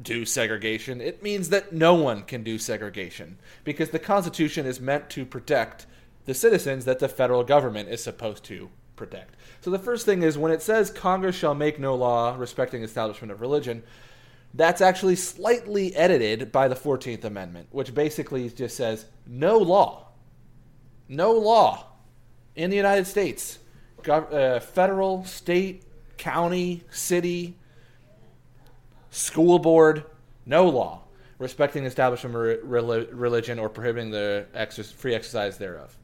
[0.00, 1.00] do segregation.
[1.00, 5.86] It means that no one can do segregation because the Constitution is meant to protect
[6.24, 9.34] the citizens that the federal government is supposed to protect.
[9.60, 13.32] So the first thing is when it says Congress shall make no law respecting establishment
[13.32, 13.82] of religion,
[14.54, 20.08] that's actually slightly edited by the 14th Amendment, which basically just says no law,
[21.08, 21.86] no law
[22.56, 23.58] in the United States,
[24.08, 25.84] uh, federal, state,
[26.16, 27.56] county, city,
[29.18, 30.04] school board,
[30.46, 31.02] no law
[31.38, 34.46] respecting the establishment of re- religion or prohibiting the
[34.96, 35.96] free exercise thereof.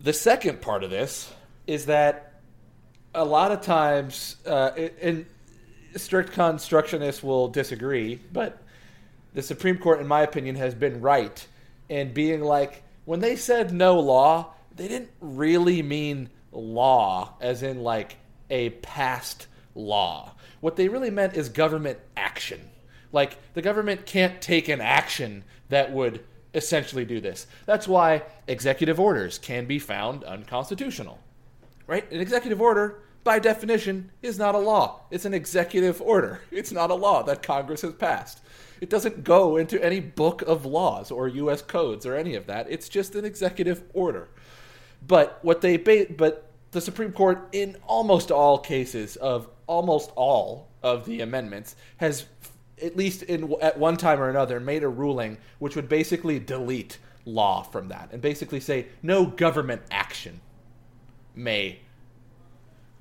[0.00, 1.32] The second part of this
[1.66, 2.40] is that
[3.14, 5.26] a lot of times, uh, and
[5.96, 8.62] strict constructionists will disagree, but
[9.34, 11.46] the Supreme Court, in my opinion, has been right
[11.88, 17.82] in being like, when they said no law, they didn't really mean law as in
[17.82, 18.16] like
[18.50, 20.32] a past law.
[20.60, 22.70] What they really meant is government action.
[23.12, 27.46] Like the government can't take an action that would essentially do this.
[27.66, 31.18] That's why executive orders can be found unconstitutional.
[31.86, 32.10] Right?
[32.12, 35.02] An executive order by definition is not a law.
[35.10, 36.40] It's an executive order.
[36.50, 38.40] It's not a law that Congress has passed.
[38.80, 42.70] It doesn't go into any book of laws or US codes or any of that.
[42.70, 44.28] It's just an executive order.
[45.06, 50.68] But what they ba- but the Supreme Court in almost all cases of almost all
[50.82, 52.26] of the amendments has
[52.82, 56.98] at least in at one time or another made a ruling which would basically delete
[57.24, 60.40] law from that and basically say no government action
[61.34, 61.78] may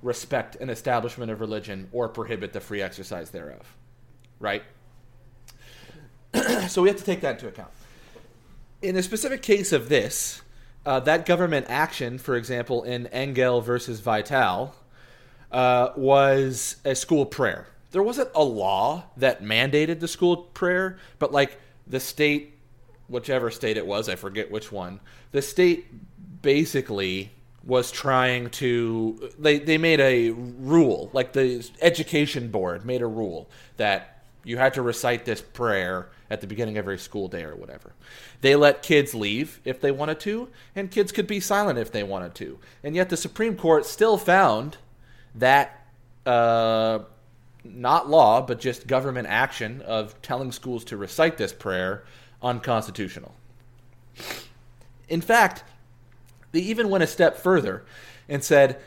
[0.01, 3.77] respect an establishment of religion or prohibit the free exercise thereof
[4.39, 4.63] right?
[6.67, 7.71] So we have to take that into account.
[8.81, 10.41] In a specific case of this
[10.87, 14.73] uh, that government action, for example, in Engel versus Vitale,
[15.51, 17.67] uh, was a school prayer.
[17.91, 22.57] There wasn't a law that mandated the school prayer, but like the state,
[23.09, 25.01] whichever state it was, I forget which one,
[25.33, 25.87] the state
[26.41, 27.31] basically
[27.65, 33.49] was trying to they, they made a rule like the education board made a rule
[33.75, 34.16] that
[34.47, 37.91] you had to recite this prayer at the beginning of every school day or whatever.
[38.39, 42.01] They let kids leave if they wanted to, and kids could be silent if they
[42.01, 42.57] wanted to.
[42.81, 44.77] And yet the Supreme Court still found
[45.35, 45.85] that
[46.25, 46.99] uh,
[47.65, 52.05] not law, but just government action of telling schools to recite this prayer
[52.41, 53.35] unconstitutional.
[55.09, 55.65] In fact,
[56.53, 57.83] they even went a step further
[58.29, 58.79] and said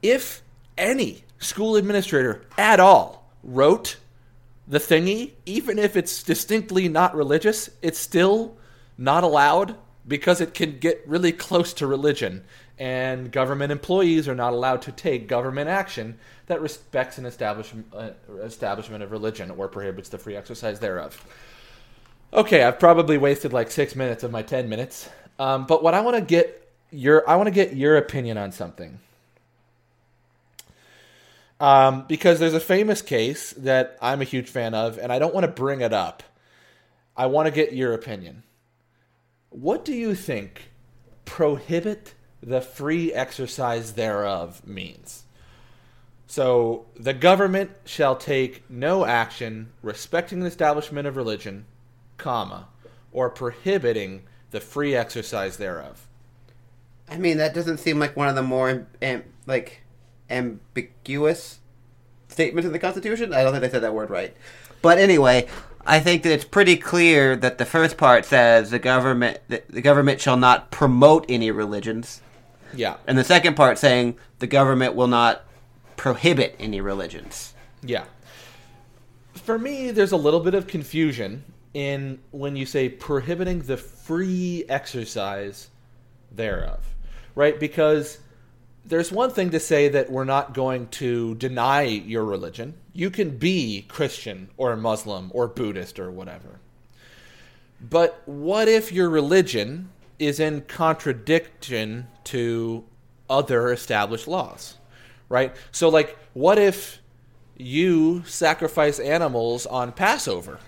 [0.00, 0.42] if
[0.78, 3.96] any school administrator at all wrote
[4.66, 8.56] the thingy, even if it's distinctly not religious, it's still
[8.96, 12.44] not allowed because it can get really close to religion.
[12.78, 18.10] And government employees are not allowed to take government action that respects an establishment, uh,
[18.42, 21.24] establishment of religion or prohibits the free exercise thereof.
[22.32, 25.08] Okay, I've probably wasted like six minutes of my ten minutes,
[25.38, 28.50] um, but what I want to get your I want to get your opinion on
[28.50, 28.98] something.
[31.60, 35.34] Um, because there's a famous case that I'm a huge fan of, and I don't
[35.34, 36.22] want to bring it up.
[37.16, 38.42] I want to get your opinion.
[39.50, 40.70] What do you think
[41.24, 45.22] prohibit the free exercise thereof means?
[46.26, 51.66] So, the government shall take no action respecting the establishment of religion,
[52.16, 52.66] comma,
[53.12, 56.08] or prohibiting the free exercise thereof.
[57.08, 58.86] I mean, that doesn't seem like one of the more
[59.46, 59.83] like
[60.30, 61.60] ambiguous
[62.28, 63.32] statement in the Constitution.
[63.32, 64.36] I don't think I said that word right.
[64.82, 65.46] But anyway,
[65.86, 70.20] I think that it's pretty clear that the first part says the government the government
[70.20, 72.20] shall not promote any religions.
[72.74, 72.96] Yeah.
[73.06, 75.44] And the second part saying the government will not
[75.96, 77.54] prohibit any religions.
[77.82, 78.04] Yeah.
[79.34, 81.44] For me, there's a little bit of confusion
[81.74, 85.68] in when you say prohibiting the free exercise
[86.32, 86.80] thereof,
[87.34, 87.58] right?
[87.58, 88.18] Because
[88.84, 92.74] there's one thing to say that we're not going to deny your religion.
[92.92, 96.60] You can be Christian or Muslim or Buddhist or whatever.
[97.80, 102.84] But what if your religion is in contradiction to
[103.28, 104.76] other established laws?
[105.28, 105.54] Right?
[105.72, 107.00] So, like, what if
[107.56, 110.60] you sacrifice animals on Passover?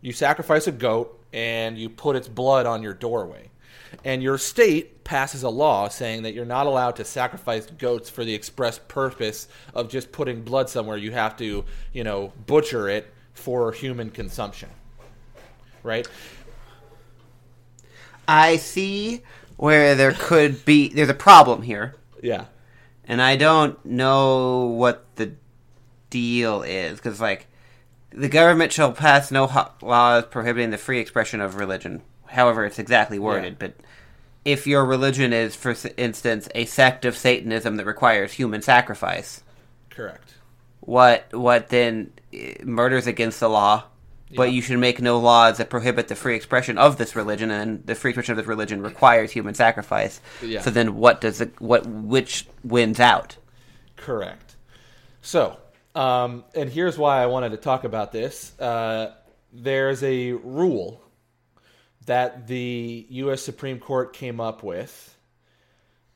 [0.00, 3.50] You sacrifice a goat and you put its blood on your doorway.
[4.04, 8.24] And your state passes a law saying that you're not allowed to sacrifice goats for
[8.24, 10.96] the express purpose of just putting blood somewhere.
[10.96, 14.70] You have to, you know, butcher it for human consumption.
[15.82, 16.08] Right?
[18.26, 19.22] I see
[19.56, 22.46] where there could be there's a problem here, Yeah.
[23.06, 25.32] and I don't know what the
[26.10, 27.46] deal is because like
[28.10, 29.44] the government shall pass no
[29.82, 32.02] laws prohibiting the free expression of religion.
[32.34, 33.56] However, it's exactly worded, Yeah.
[33.68, 33.74] but
[34.44, 39.42] if your religion is, for instance, a sect of Satanism that requires human sacrifice,
[39.90, 40.34] Correct.
[40.80, 43.84] what what then eh, murders against the law?
[44.36, 47.86] But you should make no laws that prohibit the free expression of this religion, and
[47.86, 50.20] the free expression of this religion requires human sacrifice.
[50.42, 50.60] Yeah.
[50.60, 53.36] So then, what does it, what which wins out?
[53.96, 54.56] Correct.
[55.22, 55.56] So,
[55.94, 58.58] um, and here's why I wanted to talk about this.
[58.58, 59.14] Uh,
[59.52, 61.00] there's a rule
[62.06, 63.42] that the U.S.
[63.42, 65.14] Supreme Court came up with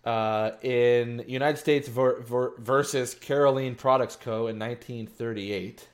[0.05, 4.47] uh, in United States ver- ver- versus Carolene Products Co.
[4.47, 5.89] in 1938.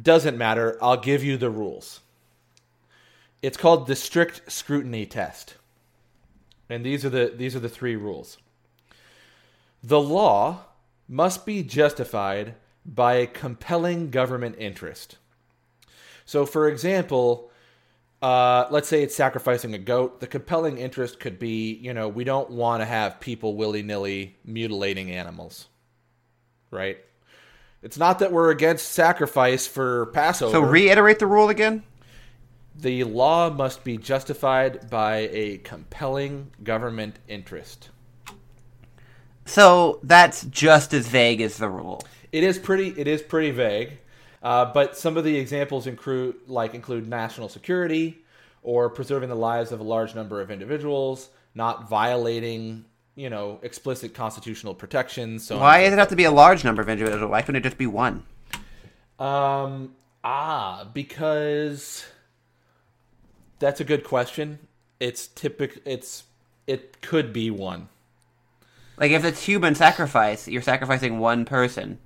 [0.00, 0.78] Doesn't matter.
[0.80, 2.00] I'll give you the rules.
[3.42, 5.56] It's called the strict scrutiny test,
[6.70, 8.38] and these are the these are the three rules.
[9.82, 10.60] The law
[11.08, 12.54] must be justified
[12.86, 15.18] by a compelling government interest.
[16.24, 17.50] So, for example,
[18.22, 20.20] uh, let's say it's sacrificing a goat.
[20.20, 24.36] The compelling interest could be, you know, we don't want to have people willy nilly
[24.44, 25.66] mutilating animals,
[26.70, 26.98] right?
[27.82, 30.52] It's not that we're against sacrifice for Passover.
[30.52, 31.82] So reiterate the rule again.
[32.76, 37.90] the law must be justified by a compelling government interest.
[39.44, 42.04] So that's just as vague as the rule.
[42.30, 42.88] It is pretty.
[42.96, 43.98] It is pretty vague,
[44.42, 48.18] uh, but some of the examples include like include national security
[48.62, 52.84] or preserving the lives of a large number of individuals, not violating
[53.14, 55.46] you know explicit constitutional protections.
[55.46, 57.30] So Why does it have to be a large number of individuals?
[57.30, 58.24] Why couldn't it just be one?
[59.18, 59.94] Um.
[60.24, 62.04] Ah, because
[63.58, 64.58] that's a good question.
[64.98, 65.80] It's typical.
[65.84, 66.24] It's
[66.66, 67.88] it could be one.
[68.96, 71.98] Like if it's human sacrifice, you're sacrificing one person.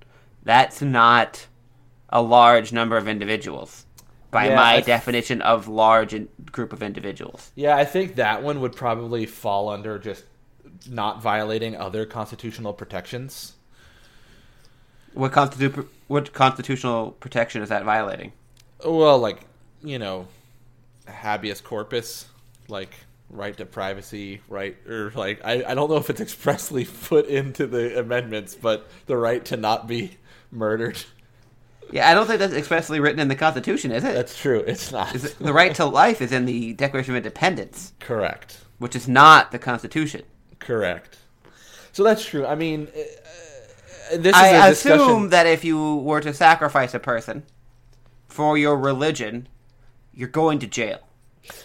[0.43, 1.47] That's not
[2.09, 3.85] a large number of individuals
[4.31, 7.51] by Yeah, my I- definition of large in- group of individuals.
[7.55, 10.23] Yeah, I think that one would probably fall under just
[10.89, 13.53] not violating other constitutional protections.
[15.13, 18.33] What constitu- what constitutional protection is that violating?
[18.85, 19.41] Well, like
[19.83, 20.27] you know,
[21.07, 22.25] habeas corpus,
[22.67, 22.93] like
[23.29, 27.65] right to privacy, right, or like I, I don't know if it's expressly put into
[27.67, 30.17] the amendments, but the right to not be
[30.51, 30.99] murdered.
[31.91, 34.13] Yeah, I don't think that's expressly written in the Constitution, is it?
[34.13, 34.59] That's true.
[34.67, 38.57] It's not Is it- the right to life is in the Declaration of Independence, correct.
[38.77, 40.23] which is not the Constitution.
[40.59, 41.17] Correct.
[41.93, 42.45] So that's true.
[42.45, 45.29] I mean, uh, uh, this is I a assume discussion.
[45.29, 47.43] that if you were to sacrifice a person
[48.27, 49.47] for your religion,
[50.13, 50.99] you're going to jail.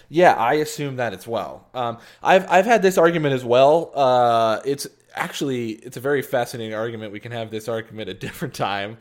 [0.08, 1.66] Yeah, I assume that as well.
[1.74, 3.90] Um, I've I've had this argument as well.
[3.94, 7.12] Uh, it's actually it's a very fascinating argument.
[7.12, 8.98] We can have this argument a different time,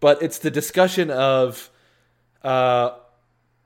[0.00, 1.70] but it's the discussion of
[2.42, 2.90] uh,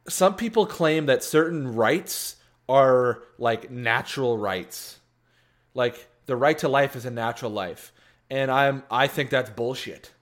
[0.08, 2.36] some people claim that certain rights
[2.68, 4.98] are like natural rights,
[5.74, 7.92] like the right to life is a natural life,
[8.30, 10.12] and I'm I think that's bullshit.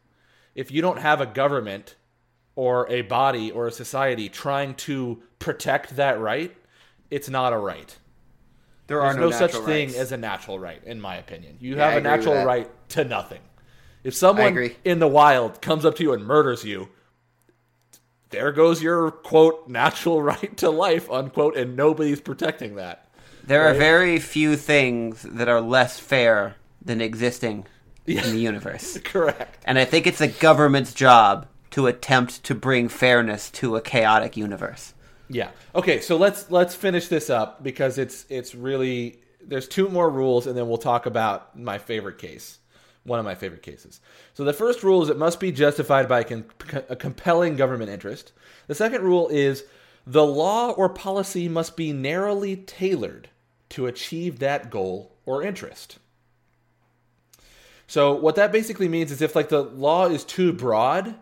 [0.55, 1.97] If you don't have a government
[2.55, 6.55] or a body or a society trying to protect that right,
[7.11, 7.97] it's not a right.
[8.87, 11.57] There There's no, such thing as a natural right, in my opinion.
[11.61, 13.41] You Yeah, have a natural right to nothing.
[14.05, 16.89] If someone in the wild comes up to you and murders you,
[18.31, 23.09] there goes your quote natural right to life unquote, and nobody's protecting that.
[23.45, 27.67] There are very few things that are less fair than existing
[28.07, 28.25] Yeah.
[28.25, 28.99] in the universe.
[29.05, 29.59] Correct.
[29.65, 34.37] And I think it's the government's job to attempt to bring fairness to a chaotic
[34.37, 34.95] universe.
[35.29, 35.51] Yeah.
[35.75, 40.47] Okay, so let's let's finish this up because it's it's really there's two more rules
[40.47, 42.59] and then we'll talk about my favorite case.
[43.05, 44.01] One of my favorite cases.
[44.35, 46.43] So the first rule is it must be justified by a,
[46.91, 48.33] a compelling government interest.
[48.69, 49.65] The second rule is
[50.07, 53.29] the law or policy must be narrowly tailored
[53.71, 55.99] to achieve that goal or interest.
[57.87, 61.15] So what that basically means is if like the law is too broad,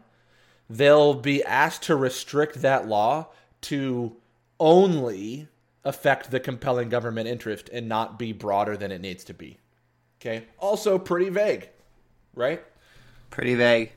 [0.68, 3.28] they'll be asked to restrict that law
[3.62, 4.16] to
[4.58, 5.48] only
[5.84, 9.58] affect the compelling government interest and not be broader than it needs to be.
[10.20, 10.44] Okay?
[10.58, 11.68] Also pretty vague,
[12.34, 12.62] right?
[13.30, 13.92] Pretty vague.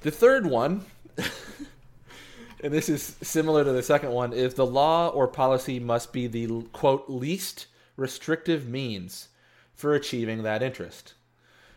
[0.00, 0.84] The third one,
[2.60, 6.26] and this is similar to the second one, is the law or policy must be
[6.26, 9.28] the quote least restrictive means
[9.74, 11.14] for achieving that interest.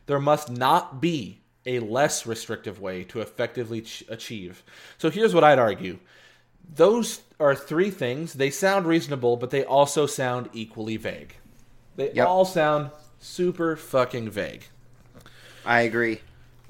[0.08, 4.64] There must not be a less restrictive way to effectively ch- achieve.
[4.98, 6.00] So here's what I'd argue.
[6.76, 8.34] Those are three things.
[8.34, 11.36] They sound reasonable, but they also sound equally vague.
[11.96, 12.28] They Yep.
[12.28, 14.66] all sound super fucking vague.
[15.66, 16.22] I agree.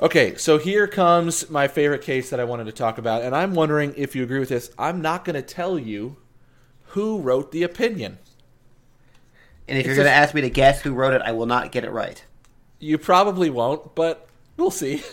[0.02, 3.54] Okay, so here comes my favorite case that I wanted to talk about, and I'm
[3.54, 4.72] wondering if you agree with this.
[4.78, 6.16] I'm not going to tell you
[6.88, 8.18] who wrote the opinion.
[9.68, 11.46] And if It's you're going to ask me to guess who wrote it, I will
[11.46, 12.24] not get it right.
[12.80, 14.28] You probably won't, but
[14.58, 15.04] we'll see.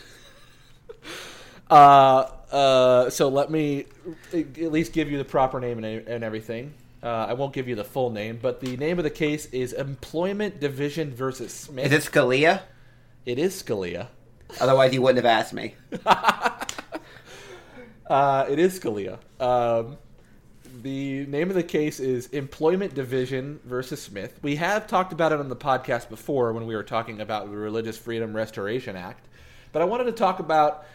[1.71, 3.87] uh, uh, so let me
[4.33, 6.73] at least give you the proper name and, and everything.
[7.07, 9.73] Uh, I won't give you the full name, but the name of the case is
[9.73, 11.93] Employment Division versus Smith.
[11.93, 12.63] Is it Scalia?
[13.25, 14.09] It is Scalia.
[14.61, 15.77] Otherwise, you wouldn't have asked me.
[18.09, 19.19] Uh, it is Scalia.
[19.41, 19.99] Um,
[20.81, 24.39] the name of the case is Employment Division versus Smith.
[24.43, 27.57] We have talked about it on the podcast before when we were talking about the
[27.57, 29.27] Religious Freedom Restoration Act,
[29.73, 30.87] but I wanted to talk about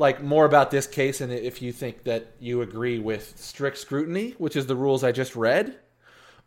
[0.00, 4.34] like more about this case and if you think that you agree with strict scrutiny,
[4.38, 5.76] which is the rules I just read,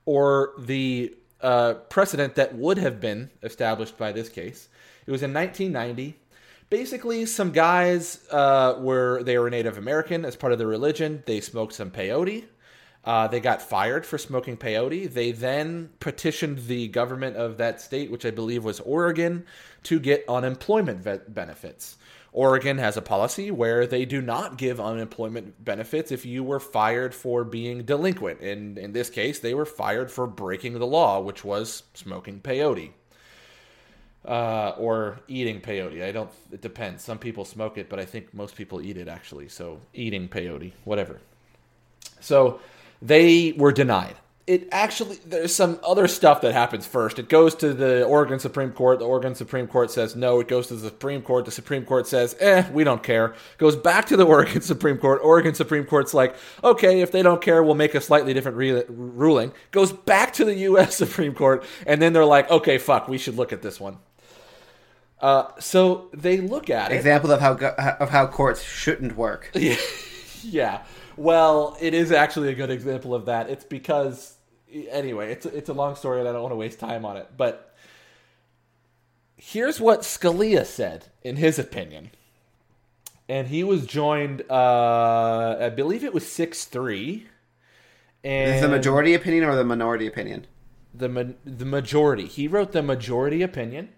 [0.05, 4.69] or the uh, precedent that would have been established by this case.
[5.05, 6.17] It was in 1990.
[6.71, 11.21] Basically, some guys uh, were they were Native American as part of their religion.
[11.27, 12.45] They smoked some peyote.
[13.05, 15.11] Uh, they got fired for smoking peyote.
[15.11, 19.45] They then petitioned the government of that state, which I believe was Oregon,
[19.83, 21.97] to get unemployment ve- benefits.
[22.31, 27.13] Oregon has a policy where they do not give unemployment benefits if you were fired
[27.13, 28.39] for being delinquent.
[28.39, 32.91] And in this case, they were fired for breaking the law, which was smoking peyote
[34.25, 36.03] uh, or eating peyote.
[36.03, 36.29] I don't.
[36.51, 37.03] It depends.
[37.03, 39.49] Some people smoke it, but I think most people eat it actually.
[39.49, 41.19] So eating peyote, whatever.
[42.19, 42.59] So
[43.03, 44.15] they were denied.
[44.45, 47.17] It actually there's some other stuff that happens first.
[47.17, 48.99] It goes to the Oregon Supreme Court.
[48.99, 50.41] The Oregon Supreme Court says no.
[50.41, 51.45] It goes to the Supreme Court.
[51.45, 55.21] The Supreme Court says, "Eh, we don't care." Goes back to the Oregon Supreme Court.
[55.23, 58.83] Oregon Supreme Court's like, "Okay, if they don't care, we'll make a slightly different re-
[58.89, 60.95] ruling." Goes back to the U.S.
[61.03, 63.97] Supreme Court, and then they're like, "Okay, fuck, we should look at this one."
[65.21, 66.95] Uh, so they look at it.
[66.95, 69.51] Example of how of how courts shouldn't work.
[70.43, 70.81] yeah.
[71.17, 73.49] Well, it is actually a good example of that.
[73.49, 74.37] It's because
[74.91, 77.29] anyway, it's it's a long story and I don't want to waste time on it.
[77.37, 77.75] But
[79.37, 82.11] here's what Scalia said in his opinion.
[83.29, 87.23] And he was joined uh I believe it was 6-3.
[88.23, 90.47] And Is the majority opinion or the minority opinion?
[90.95, 92.27] the ma- the majority.
[92.27, 93.89] He wrote the majority opinion.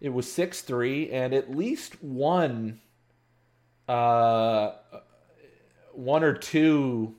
[0.00, 2.80] It was 6-3 and at least one
[3.88, 4.72] uh
[6.00, 7.14] one or two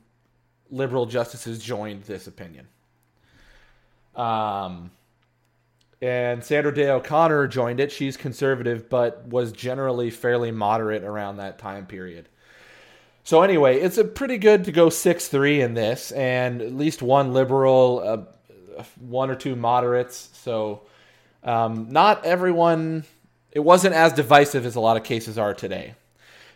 [0.69, 2.67] liberal justices joined this opinion.
[4.15, 4.91] Um,
[6.01, 7.91] and Sandra Day O'Connor joined it.
[7.91, 12.27] She's conservative, but was generally fairly moderate around that time period.
[13.23, 17.03] So anyway, it's a pretty good to go six three in this, and at least
[17.03, 18.27] one liberal,
[18.79, 20.29] uh, one or two moderates.
[20.33, 20.81] So
[21.43, 23.03] um, not everyone.
[23.51, 25.93] It wasn't as divisive as a lot of cases are today.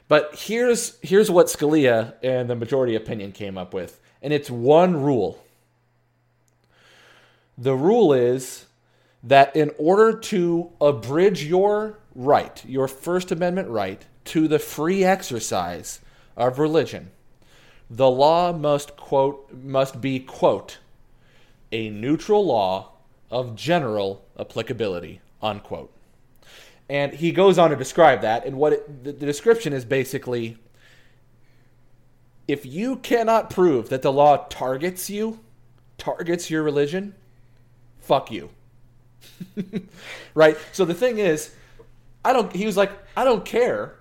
[0.08, 5.02] But here's here's what Scalia and the majority opinion came up with, and it's one
[5.02, 5.44] rule.
[7.58, 8.66] The rule is
[9.24, 16.02] that in order to abridge your right, your First Amendment right to the free exercise
[16.38, 17.12] of religion,
[17.90, 20.78] the law must quote must be quote
[21.72, 22.92] a neutral law
[23.32, 25.95] of general applicability unquote.
[26.90, 30.58] And he goes on to describe that, and what it, the, the description is basically
[32.48, 35.40] if you cannot prove that the law targets you,
[35.98, 37.16] targets your religion,
[38.00, 38.50] fuck you.
[40.34, 40.58] right?
[40.72, 41.54] So the thing is,
[42.24, 43.96] I don't he was like, I don't care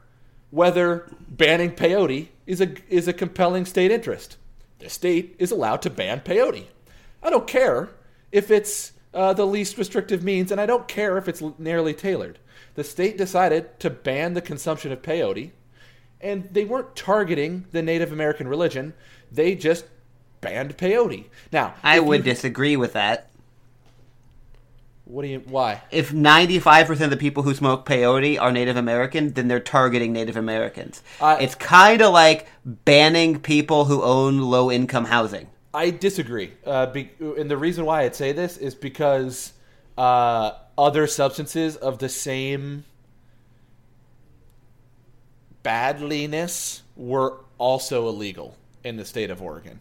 [0.50, 4.36] whether banning peyote is a is a compelling state interest.
[4.78, 6.66] The state is allowed to ban peyote.
[7.22, 7.90] I don't care
[8.32, 12.38] if it's uh, the least restrictive means, and I don't care if it's narrowly tailored.
[12.74, 15.52] The state decided to ban the consumption of peyote,
[16.20, 18.94] and they weren't targeting the Native American religion.
[19.30, 19.84] They just
[20.40, 21.26] banned peyote.
[21.52, 23.30] Now, I would you- disagree with that.
[25.04, 25.40] What do you?
[25.40, 25.82] Why?
[25.90, 30.36] If 95% of the people who smoke peyote are Native American, then they're targeting Native
[30.36, 31.02] Americans.
[31.20, 35.48] I- it's kind of like banning people who own low income housing.
[35.74, 36.52] I disagree.
[36.64, 39.52] Uh, be, and the reason why I'd say this is because
[39.98, 42.84] uh, other substances of the same
[45.64, 49.80] badliness were also illegal in the state of Oregon,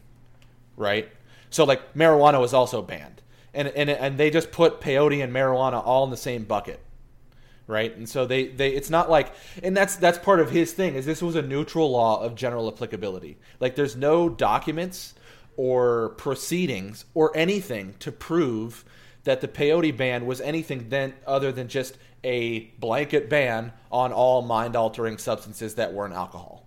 [0.76, 1.10] right?
[1.52, 3.22] So like marijuana was also banned,
[3.54, 6.80] and and and they just put peyote and marijuana all in the same bucket,
[7.68, 7.96] right?
[7.96, 11.06] And so they they it's not like and that's that's part of his thing is
[11.06, 13.38] this was a neutral law of general applicability.
[13.60, 15.14] Like there's no documents
[15.58, 18.84] or proceedings or anything to prove
[19.24, 24.42] that the peyote ban was anything then other than just a blanket ban on all
[24.42, 26.66] mind altering substances that weren't alcohol.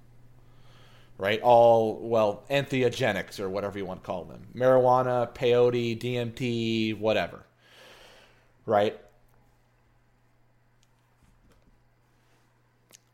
[1.18, 1.40] Right?
[1.40, 4.48] All well, entheogenics or whatever you want to call them.
[4.54, 7.46] Marijuana, peyote, DMT, whatever.
[8.66, 8.98] Right?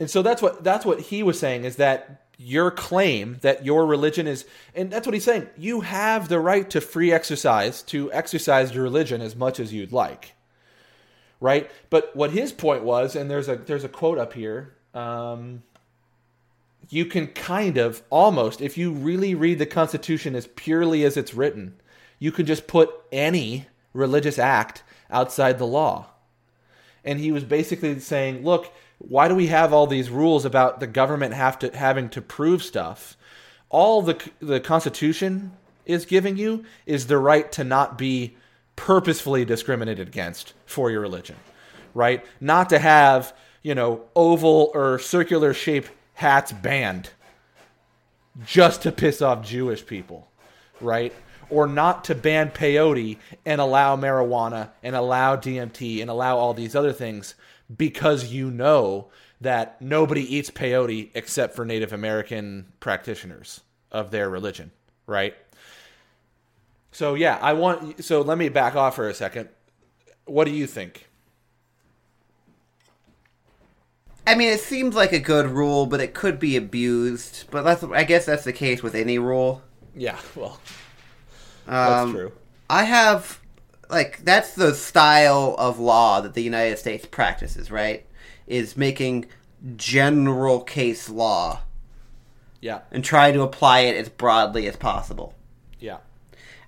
[0.00, 3.86] And so that's what that's what he was saying is that your claim that your
[3.86, 4.44] religion is
[4.74, 5.48] and that's what he's saying.
[5.56, 9.92] You have the right to free exercise to exercise your religion as much as you'd
[9.92, 10.34] like
[11.40, 11.68] right?
[11.90, 15.62] But what his point was and there's a there's a quote up here um,
[16.88, 21.34] you can kind of almost if you really read the constitution as purely as it's
[21.34, 21.74] written
[22.18, 26.06] you can just put any religious act outside the law.
[27.04, 28.72] And he was basically saying, "Look,
[29.08, 32.62] why do we have all these rules about the government have to having to prove
[32.62, 33.16] stuff?
[33.68, 35.52] All the the Constitution
[35.84, 38.36] is giving you is the right to not be
[38.76, 41.36] purposefully discriminated against for your religion,
[41.94, 42.24] right?
[42.40, 47.10] Not to have you know oval or circular shaped hats banned
[48.46, 50.28] just to piss off Jewish people,
[50.80, 51.12] right?
[51.50, 56.76] Or not to ban peyote and allow marijuana and allow DMT and allow all these
[56.76, 57.34] other things
[57.76, 64.70] because you know that nobody eats peyote except for Native American practitioners of their religion,
[65.06, 65.34] right?
[66.90, 69.48] So yeah, I want so let me back off for a second.
[70.26, 71.08] What do you think?
[74.26, 77.44] I mean, it seems like a good rule, but it could be abused.
[77.50, 79.62] But that's, I guess that's the case with any rule.
[79.94, 80.58] Yeah, well,
[81.82, 82.32] that's Um, true.
[82.68, 83.40] I have
[83.92, 88.04] like that's the style of law that the United States practices, right?
[88.46, 89.26] Is making
[89.76, 91.60] general case law
[92.60, 95.34] Yeah, and try to apply it as broadly as possible.
[95.78, 95.98] yeah.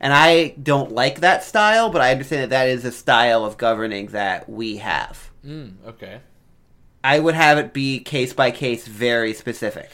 [0.01, 3.56] And I don't like that style, but I understand that that is a style of
[3.56, 5.30] governing that we have.
[5.46, 6.20] Mm, okay.
[7.02, 9.88] I would have it be case by case, very specific.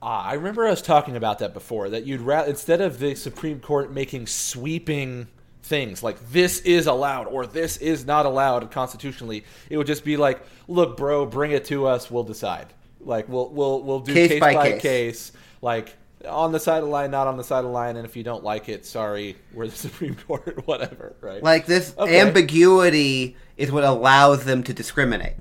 [0.00, 1.90] Ah, I remember us talking about that before.
[1.90, 5.26] That you'd rather instead of the Supreme Court making sweeping
[5.70, 10.16] things like this is allowed or this is not allowed constitutionally, it would just be
[10.18, 12.66] like, look, bro, bring it to us, we'll decide.
[13.00, 14.82] Like we'll we'll we'll do Case case, by by, case.
[14.82, 15.32] case.
[15.62, 15.96] like
[16.28, 18.14] on the side of the line, not on the side of the line, and if
[18.14, 21.42] you don't like it, sorry, we're the Supreme Court, whatever, right?
[21.42, 22.20] Like this Okay.
[22.20, 25.36] ambiguity is what allows them to discriminate.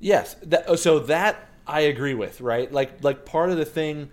[0.00, 1.36] Yes, that, so that
[1.66, 2.72] I agree with, right?
[2.72, 4.08] Like like part of the thing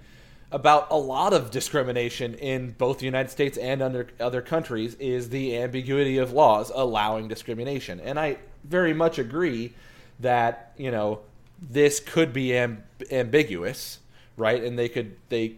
[0.55, 5.27] about a lot of discrimination in both the United States and under other countries is
[5.27, 7.99] the ambiguity of laws allowing discrimination.
[7.99, 9.73] And I very much agree
[10.21, 11.19] that, you know,
[11.61, 13.99] this could be amb- ambiguous,
[14.37, 14.63] right?
[14.63, 15.57] And they could they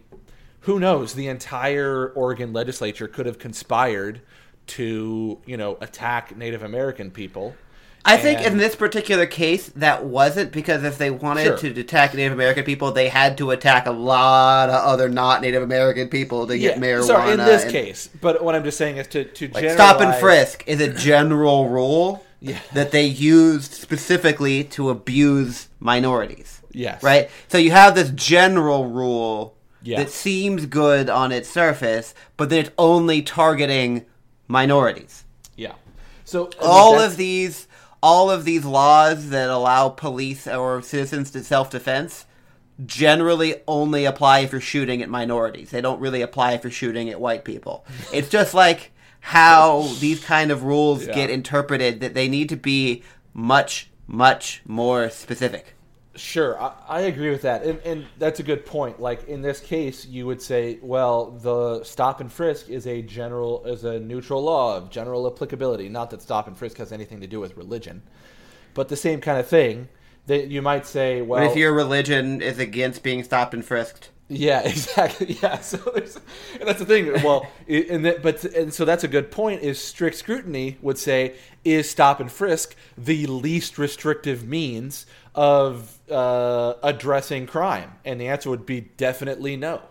[0.61, 4.19] who knows, the entire Oregon legislature could have conspired
[4.65, 7.55] to, you know, attack Native American people.
[8.07, 11.73] I think in this particular case, that wasn't because if they wanted Sure.
[11.73, 15.61] to attack Native American people, they had to attack a lot of other not Native
[15.61, 17.03] American people to get marijuana.
[17.07, 19.99] Sorry, in this and- case, but what I'm just saying is to to like stop
[20.01, 22.59] and frisk is a general rule Yeah.
[22.73, 26.61] that they used specifically to abuse minorities.
[26.71, 27.03] Yes.
[27.03, 27.29] Right?
[27.49, 29.97] So you have this general rule Yeah.
[29.97, 34.05] that seems good on its surface, but then it's only targeting
[34.47, 35.23] minorities.
[35.55, 35.73] Yeah.
[36.25, 37.67] So all of these
[38.01, 42.25] all of these laws that allow police or citizens to self-defense
[42.85, 45.71] generally only apply if you're shooting at minorities.
[45.71, 47.85] They don't really apply if you're shooting at white people.
[48.13, 51.15] It's just like how these kind of rules Yeah.
[51.15, 53.03] get interpreted that they need to be
[53.33, 55.73] much much more specific.
[56.17, 58.99] Sure, I, I agree with that, and, and that's a good point.
[58.99, 63.63] Like in this case, you would say, well, the stop and frisk is a general,
[63.65, 65.89] is a neutral law of general applicability.
[65.89, 68.01] Not that stop and frisk has anything to do with religion,
[68.73, 69.89] but the same kind of thing.
[70.25, 74.09] That you might say, well, But if your religion is against being stopped and frisked,
[74.27, 75.37] Yeah, exactly.
[75.41, 76.17] Yeah, so there's,
[76.59, 77.13] and that's the thing.
[77.23, 79.61] Well, and that, but and so that's a good point.
[79.61, 86.73] Is strict scrutiny would say is stop and frisk the least restrictive means of uh,
[86.83, 89.81] addressing crime, and the answer would be definitely no,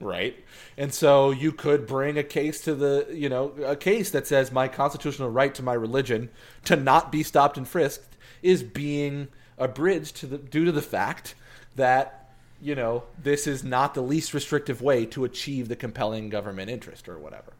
[0.00, 0.36] right?
[0.76, 4.52] And so you could bring a case to the you know a case that says
[4.52, 6.30] my constitutional right to my religion
[6.64, 11.34] to not be stopped and frisked is being abridged to the due to the fact
[11.76, 12.24] that
[12.64, 17.10] you know, this is not the least restrictive way to achieve the compelling government interest
[17.10, 17.52] or whatever.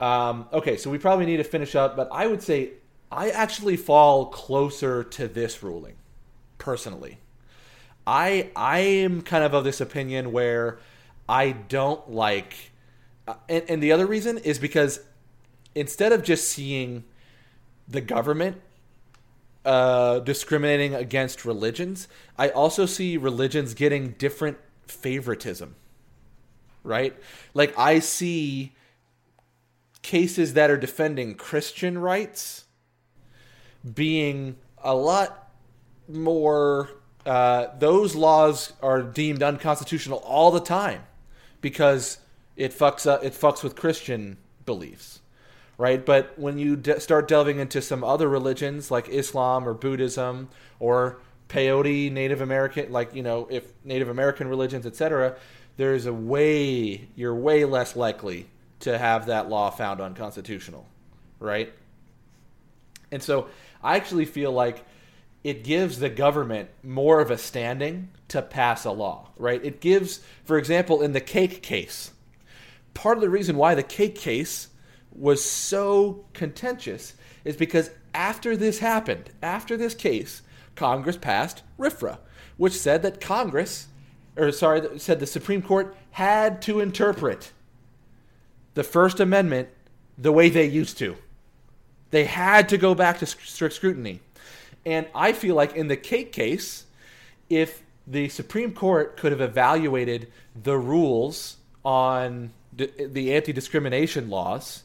[0.00, 2.70] Um, okay, so we probably need to finish up, but I would say
[3.10, 5.96] I actually fall closer to this ruling,
[6.60, 7.18] personally.
[8.06, 10.78] I I am kind of of this opinion where
[11.28, 12.70] I don't like,
[13.26, 15.00] uh, and, and the other reason is because
[15.74, 17.04] instead of just seeing
[17.88, 18.60] the government
[19.64, 22.08] uh, discriminating against religions,
[22.38, 25.74] I also see religions getting different favoritism.
[26.82, 27.14] Right?
[27.52, 28.72] Like, I see
[30.00, 32.64] cases that are defending Christian rights
[33.94, 35.49] being a lot
[36.14, 36.90] more.
[37.26, 41.02] Uh, those laws are deemed unconstitutional all the time
[41.60, 42.18] because
[42.56, 45.20] it fucks up, it fucks with Christian beliefs
[45.80, 46.04] right?
[46.04, 51.16] But when you de- start delving into some other religions like Islam or Buddhism or
[51.48, 55.36] peyote Native American, like you know, if Native American religions, etc.,
[55.78, 58.46] there's a way you're way less likely
[58.80, 60.86] to have that law found unconstitutional,
[61.38, 61.72] right?
[63.10, 63.48] And so
[63.82, 64.84] I actually feel like
[65.42, 69.64] it gives the government more of a standing to pass a law, right?
[69.64, 72.12] It gives, for example, in the cake case,
[72.94, 74.68] part of the reason why the cake case
[75.12, 77.14] was so contentious
[77.44, 80.42] is because after this happened, after this case,
[80.76, 82.18] Congress passed RFRA,
[82.56, 83.88] which said that Congress,
[84.36, 87.52] or sorry, said the Supreme Court had to interpret
[88.74, 89.68] the First Amendment
[90.18, 91.16] the way they used to.
[92.10, 94.20] They had to go back to strict scrutiny.
[94.84, 96.84] And I feel like in the cake case,
[97.48, 104.84] if the Supreme Court could have evaluated the rules on the anti discrimination laws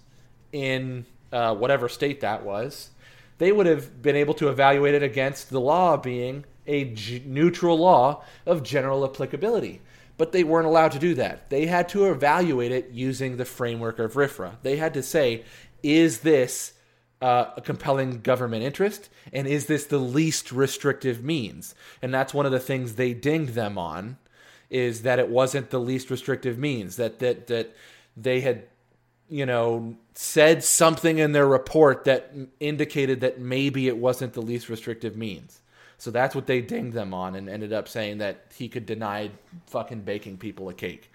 [0.51, 2.89] in uh, whatever state that was,
[3.37, 7.77] they would have been able to evaluate it against the law being a g- neutral
[7.77, 9.81] law of general applicability.
[10.17, 11.49] But they weren't allowed to do that.
[11.49, 14.55] They had to evaluate it using the framework of RFRA.
[14.63, 15.43] They had to say,
[15.83, 16.73] is this
[17.25, 19.09] uh, a compelling government interest?
[19.33, 21.73] And is this the least restrictive means?
[22.01, 24.17] And that's one of the things they dinged them on,
[24.69, 26.97] is that it wasn't the least restrictive means.
[26.97, 27.75] That that that
[28.15, 28.63] they had
[29.27, 34.69] you know, said something in their report that indicated that maybe it wasn't the least
[34.69, 35.61] restrictive means.
[35.97, 39.31] So that's what they dinged them on and ended up saying that he could deny
[39.67, 41.11] fucking baking people a cake.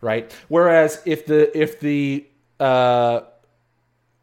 [0.00, 0.32] Right?
[0.48, 2.26] Whereas if the if the
[2.58, 3.20] uh,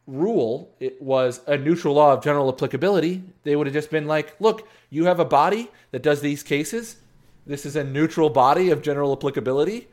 [0.10, 4.36] rule it was a neutral law of general applicability, they would have just been like,
[4.40, 6.98] look, you have a body that does these cases.
[7.46, 9.88] This is a neutral body of general applicability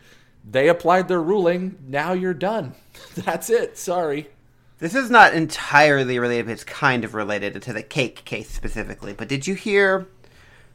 [0.48, 1.76] they applied their ruling.
[1.86, 2.74] Now you're done.
[3.14, 3.76] That's it.
[3.76, 4.28] Sorry.
[4.78, 9.14] This is not entirely related, but it's kind of related to the cake case specifically.
[9.14, 10.06] But did you hear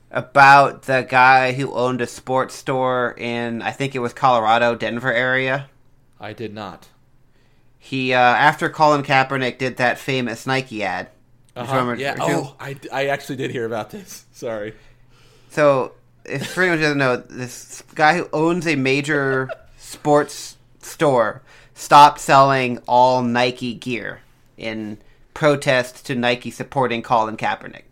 [0.10, 5.14] about the guy who owned a sports store in, I think it was Colorado, Denver
[5.14, 5.70] area?
[6.20, 6.90] I did not.
[7.84, 11.10] He, uh, after Colin Kaepernick did that famous Nike ad.
[11.56, 11.76] Uh-huh.
[11.76, 12.16] Remember, yeah.
[12.20, 14.26] Oh, I, I actually did hear about this.
[14.32, 14.76] Sorry.
[15.50, 15.94] So,
[16.24, 21.42] if for anyone doesn't know, this guy who owns a major sports store
[21.74, 24.22] stopped selling all Nike gear
[24.58, 25.00] in
[25.34, 27.84] protest to Nike supporting Colin Kaepernick.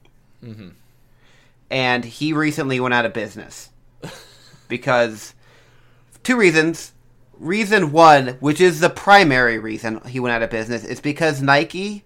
[0.43, 0.69] Mm-hmm.
[1.71, 3.71] And he recently went out of business
[4.67, 5.33] because
[6.23, 6.93] two reasons.
[7.39, 12.03] Reason one, which is the primary reason he went out of business, is because Nike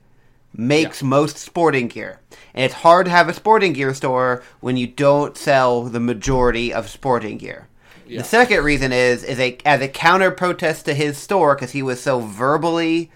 [0.55, 1.07] makes yeah.
[1.07, 2.19] most sporting gear.
[2.53, 6.71] And it's hard to have a sporting gear store when you don't sell the majority
[6.71, 7.67] of sporting gear.
[8.05, 8.19] Yeah.
[8.19, 11.81] The second reason is is a as a counter protest to his store because he
[11.81, 13.11] was so verbally,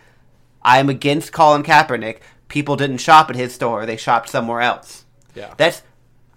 [0.63, 2.19] I'm against Colin Kaepernick.
[2.47, 5.05] People didn't shop at his store; they shopped somewhere else.
[5.35, 5.83] Yeah, that's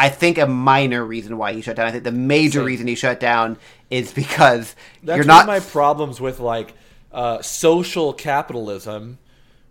[0.00, 1.86] I think a minor reason why he shut down.
[1.86, 2.66] I think the major Same.
[2.66, 3.58] reason he shut down
[3.90, 5.46] is because that's you're not.
[5.46, 6.72] my problems with like
[7.12, 9.18] uh, social capitalism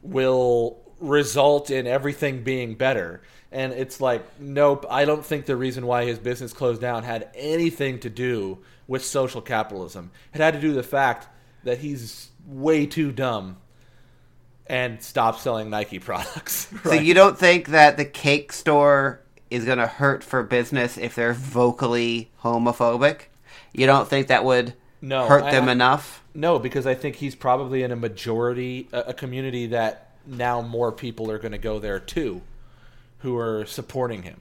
[0.04, 3.24] will result in everything being better.
[3.52, 7.32] And it's like, nope, I don't think the reason why his business closed down had
[7.34, 10.12] anything to do with social capitalism.
[10.36, 11.28] It had to do with the fact
[11.64, 13.58] that he's way too dumb
[14.68, 16.72] and stopped selling Nike products.
[16.72, 16.84] Right?
[16.84, 21.16] So you don't think that the cake store is going to hurt for business if
[21.16, 23.22] they're vocally homophobic?
[23.74, 26.24] You don't think that would No, hurt I- them I- enough?
[26.36, 30.92] No, because I think he's probably in a majority, a, a community that now more
[30.92, 32.42] people are going to go there too,
[33.20, 34.40] who are supporting him.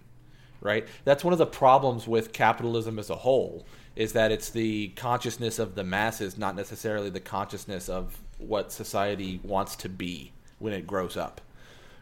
[0.60, 0.86] Right.
[1.04, 3.64] That's one of the problems with capitalism as a whole
[3.96, 9.40] is that it's the consciousness of the masses, not necessarily the consciousness of what society
[9.42, 11.40] wants to be when it grows up.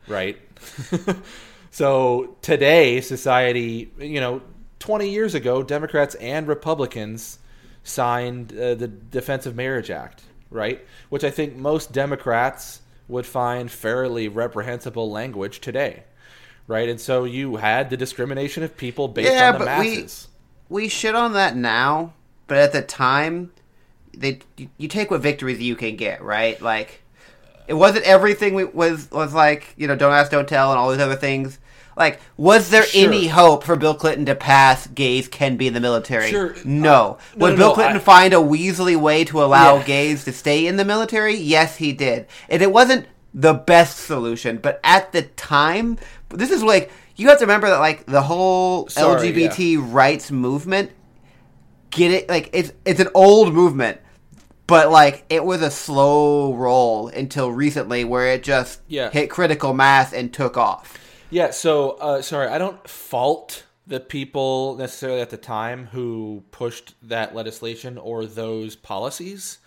[0.09, 0.39] Right.
[1.77, 4.41] so today, society, you know,
[4.79, 7.39] 20 years ago, Democrats and Republicans
[7.85, 10.81] signed uh, the Defense of Marriage Act, right?
[11.11, 16.05] Which I think most Democrats would find fairly reprehensible language today,
[16.67, 16.89] right?
[16.89, 20.29] And so you had the discrimination of people based Yeah, on the but we- masses.
[20.71, 22.15] We shit on that now,
[22.47, 23.53] but at the time,
[24.17, 26.59] they you, you take what victories you can get, right?
[26.63, 27.03] Like,
[27.69, 30.91] it wasn't everything we, was was like you know, don't ask, don't tell, and all
[30.91, 31.59] these other things.
[31.97, 33.09] Like, was there Sure.
[33.11, 36.31] any hope for Bill Clinton to pass gays can be in the military?
[36.31, 36.55] Sure.
[36.65, 36.93] No.
[36.93, 39.83] Uh, no, Would no, Bill no, Clinton I- find a Weasley way to allow Yeah.
[39.85, 41.35] gays to stay in the military?
[41.37, 42.27] Yes, he did.
[42.51, 45.97] And it wasn't the best solution, but at the time,
[46.31, 50.91] this is like you have to remember that like the whole Sorry, LGBT rights movement
[51.91, 53.99] get it like it's it's an old movement
[54.67, 59.09] but like it was a slow roll until recently where it just Yeah.
[59.11, 60.99] hit critical mass and took off
[61.37, 66.95] Yeah, so uh, sorry, I don't fault the people necessarily at the time who pushed
[67.11, 69.59] that legislation or those policies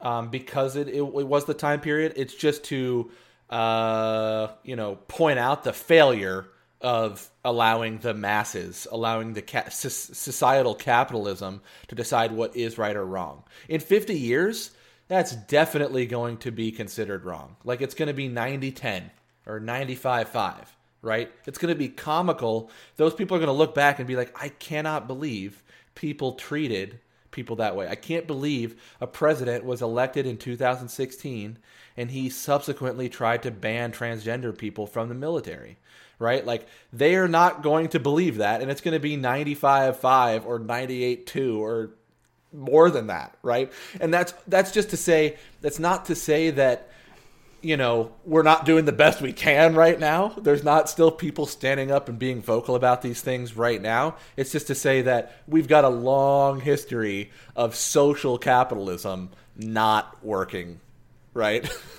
[0.00, 2.12] um, because it, it, it was the time period.
[2.14, 3.10] It's just to
[3.50, 6.46] uh, you know point out the failure
[6.80, 13.04] of allowing the masses, allowing the ca- societal capitalism to decide what is right or
[13.04, 13.42] wrong.
[13.68, 14.70] In 50 years,
[15.08, 17.56] that's definitely going to be considered wrong.
[17.64, 19.10] Like it's going to be 90 10
[19.46, 21.30] or 95 5, right?
[21.46, 22.70] It's going to be comical.
[22.96, 25.62] Those people are going to look back and be like, I cannot believe
[25.94, 27.00] people treated
[27.32, 27.88] people that way.
[27.88, 31.58] I can't believe a president was elected in 2016
[31.96, 35.78] and he subsequently tried to ban transgender people from the military.
[36.18, 36.46] Right?
[36.46, 40.60] Like they are not going to believe that and it's going to be 95-5 or
[40.60, 41.90] 98-2 or
[42.52, 43.72] more than that, right?
[44.00, 46.91] And that's that's just to say that's not to say that
[47.62, 50.34] you know, we're not doing the best we can right now.
[50.36, 54.16] There's not still people standing up and being vocal about these things right now.
[54.36, 60.80] It's just to say that we've got a long history of social capitalism not working,
[61.34, 61.68] right?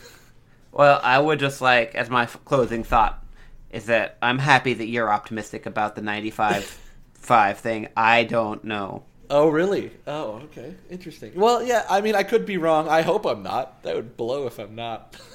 [0.73, 3.23] well i would just like as my f- closing thought
[3.71, 6.79] is that i'm happy that you're optimistic about the 95
[7.13, 9.91] 5 thing i don't know oh, really?
[10.05, 10.75] Oh, okay.
[10.89, 11.31] Interesting.
[11.35, 12.87] Well, yeah, I mean, I could be wrong.
[12.87, 13.81] I hope I'm not.
[13.83, 15.17] That would blow if I'm not.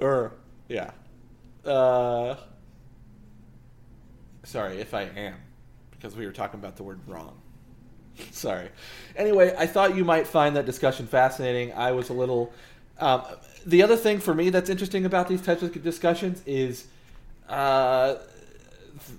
[0.00, 0.32] or,
[0.68, 0.90] yeah.
[1.64, 2.36] Uh,
[4.44, 5.36] sorry, if I am,
[5.90, 7.40] because we were talking about the word wrong.
[8.30, 8.68] Sorry.
[9.16, 11.72] Anyway, I thought you might find that discussion fascinating.
[11.72, 12.52] I was a little.
[12.98, 13.22] Um,
[13.66, 16.86] the other thing for me that's interesting about these types of discussions is
[17.48, 19.18] uh, th-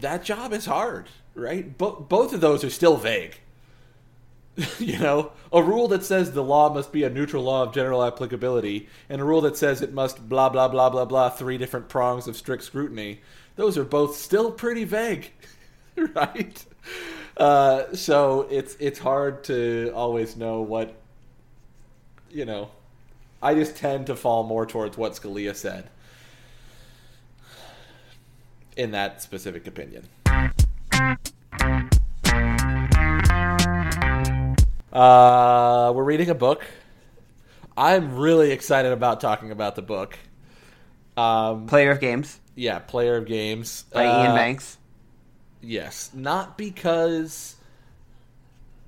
[0.00, 1.76] that job is hard, right?
[1.76, 3.36] Bo- both of those are still vague.
[4.78, 8.04] you know, a rule that says the law must be a neutral law of general
[8.04, 11.88] applicability, and a rule that says it must blah blah blah blah blah three different
[11.88, 13.20] prongs of strict scrutiny.
[13.56, 15.32] Those are both still pretty vague,
[15.96, 16.64] right?
[17.36, 20.94] Uh, so it's it's hard to always know what
[22.30, 22.70] you know.
[23.42, 25.90] I just tend to fall more towards what Scalia said
[28.76, 30.08] in that specific opinion.
[34.94, 36.64] Uh, we're reading a book.
[37.76, 40.16] I'm really excited about talking about the book.
[41.16, 44.78] Um, player of games yeah, Player of Games by Uh, Iain Banks
[45.60, 47.56] Yes, not because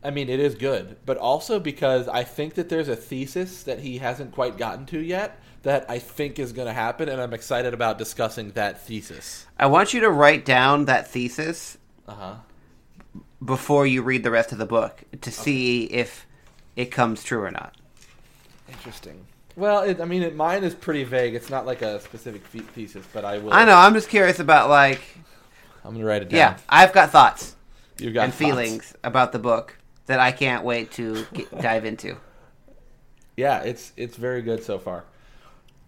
[0.04, 3.80] I mean it is good, but also because I think that there's a thesis that
[3.80, 7.32] he hasn't quite gotten to yet that I think is going to happen and I'm
[7.32, 9.46] excited about discussing that thesis.
[9.58, 12.34] i want you to write down that thesis Uh-huh.
[13.44, 16.26] Before you read the rest of the book to see if
[16.74, 17.76] it comes true or not.
[18.68, 19.26] Interesting.
[19.56, 21.34] Well, it, I mean, it, mine is pretty vague.
[21.34, 23.52] It's not like a specific the- thesis, but I will.
[23.52, 23.74] I know.
[23.76, 25.00] I'm just curious about like,
[25.84, 26.36] I'm gonna write it down.
[26.36, 27.56] yeah, I've got thoughts
[27.98, 28.38] You've got and thoughts.
[28.44, 32.16] feelings about the book that I can't wait to get, dive into.
[33.36, 35.04] Yeah, it's it's very good so far.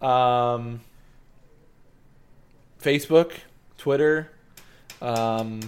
[0.01, 0.81] Um,
[2.81, 3.33] Facebook,
[3.77, 4.29] Twitter,
[5.01, 5.59] um,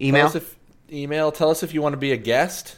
[0.00, 0.22] Email.
[0.22, 0.55] Tell us if,
[0.90, 1.32] email.
[1.32, 2.76] Tell us if you want to be a guest.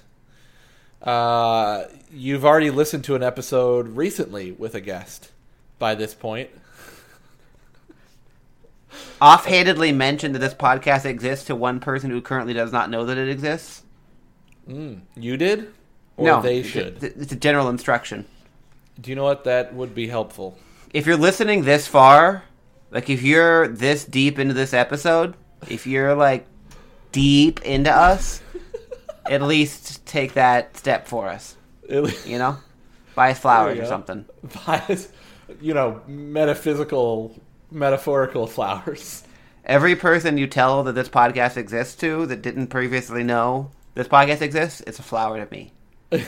[1.03, 5.31] Uh, you've already listened to an episode recently with a guest
[5.79, 6.51] by this point.
[9.21, 13.19] Offhandedly mentioned that this podcast exists to one person who currently does not know that
[13.19, 13.83] it exists.
[14.69, 15.73] Mm, you did,
[16.17, 17.03] or no, they should.
[17.03, 18.27] It's a general instruction.
[19.01, 20.59] Do you know what that would be helpful?
[20.93, 22.45] If you're listening this far,
[22.91, 25.35] like if you're this deep into this episode,
[25.69, 26.47] if you're like
[27.13, 28.43] deep into us,
[29.27, 31.57] at least take that step for us.
[31.89, 32.59] You know,
[33.15, 33.89] buy us flowers or go.
[33.89, 34.25] something.
[34.67, 35.09] Bias,
[35.61, 37.39] you know, metaphysical,
[37.71, 39.25] metaphorical flowers.
[39.65, 44.41] Every person you tell that this podcast exists to that didn't previously know this podcast
[44.41, 45.73] exists, it's a flower to me.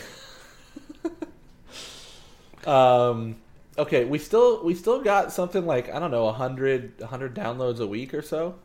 [2.66, 3.36] Um,
[3.78, 7.86] okay, we still we still got something like I don't know, 100, 100 downloads a
[7.86, 8.56] week or so.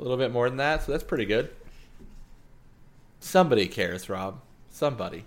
[0.00, 1.50] A little bit more than that, so that's pretty good.
[3.20, 4.40] Somebody cares, Rob.
[4.70, 5.24] Somebody.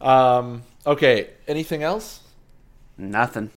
[0.00, 2.20] Um, okay, anything else?
[2.96, 3.50] Nothing.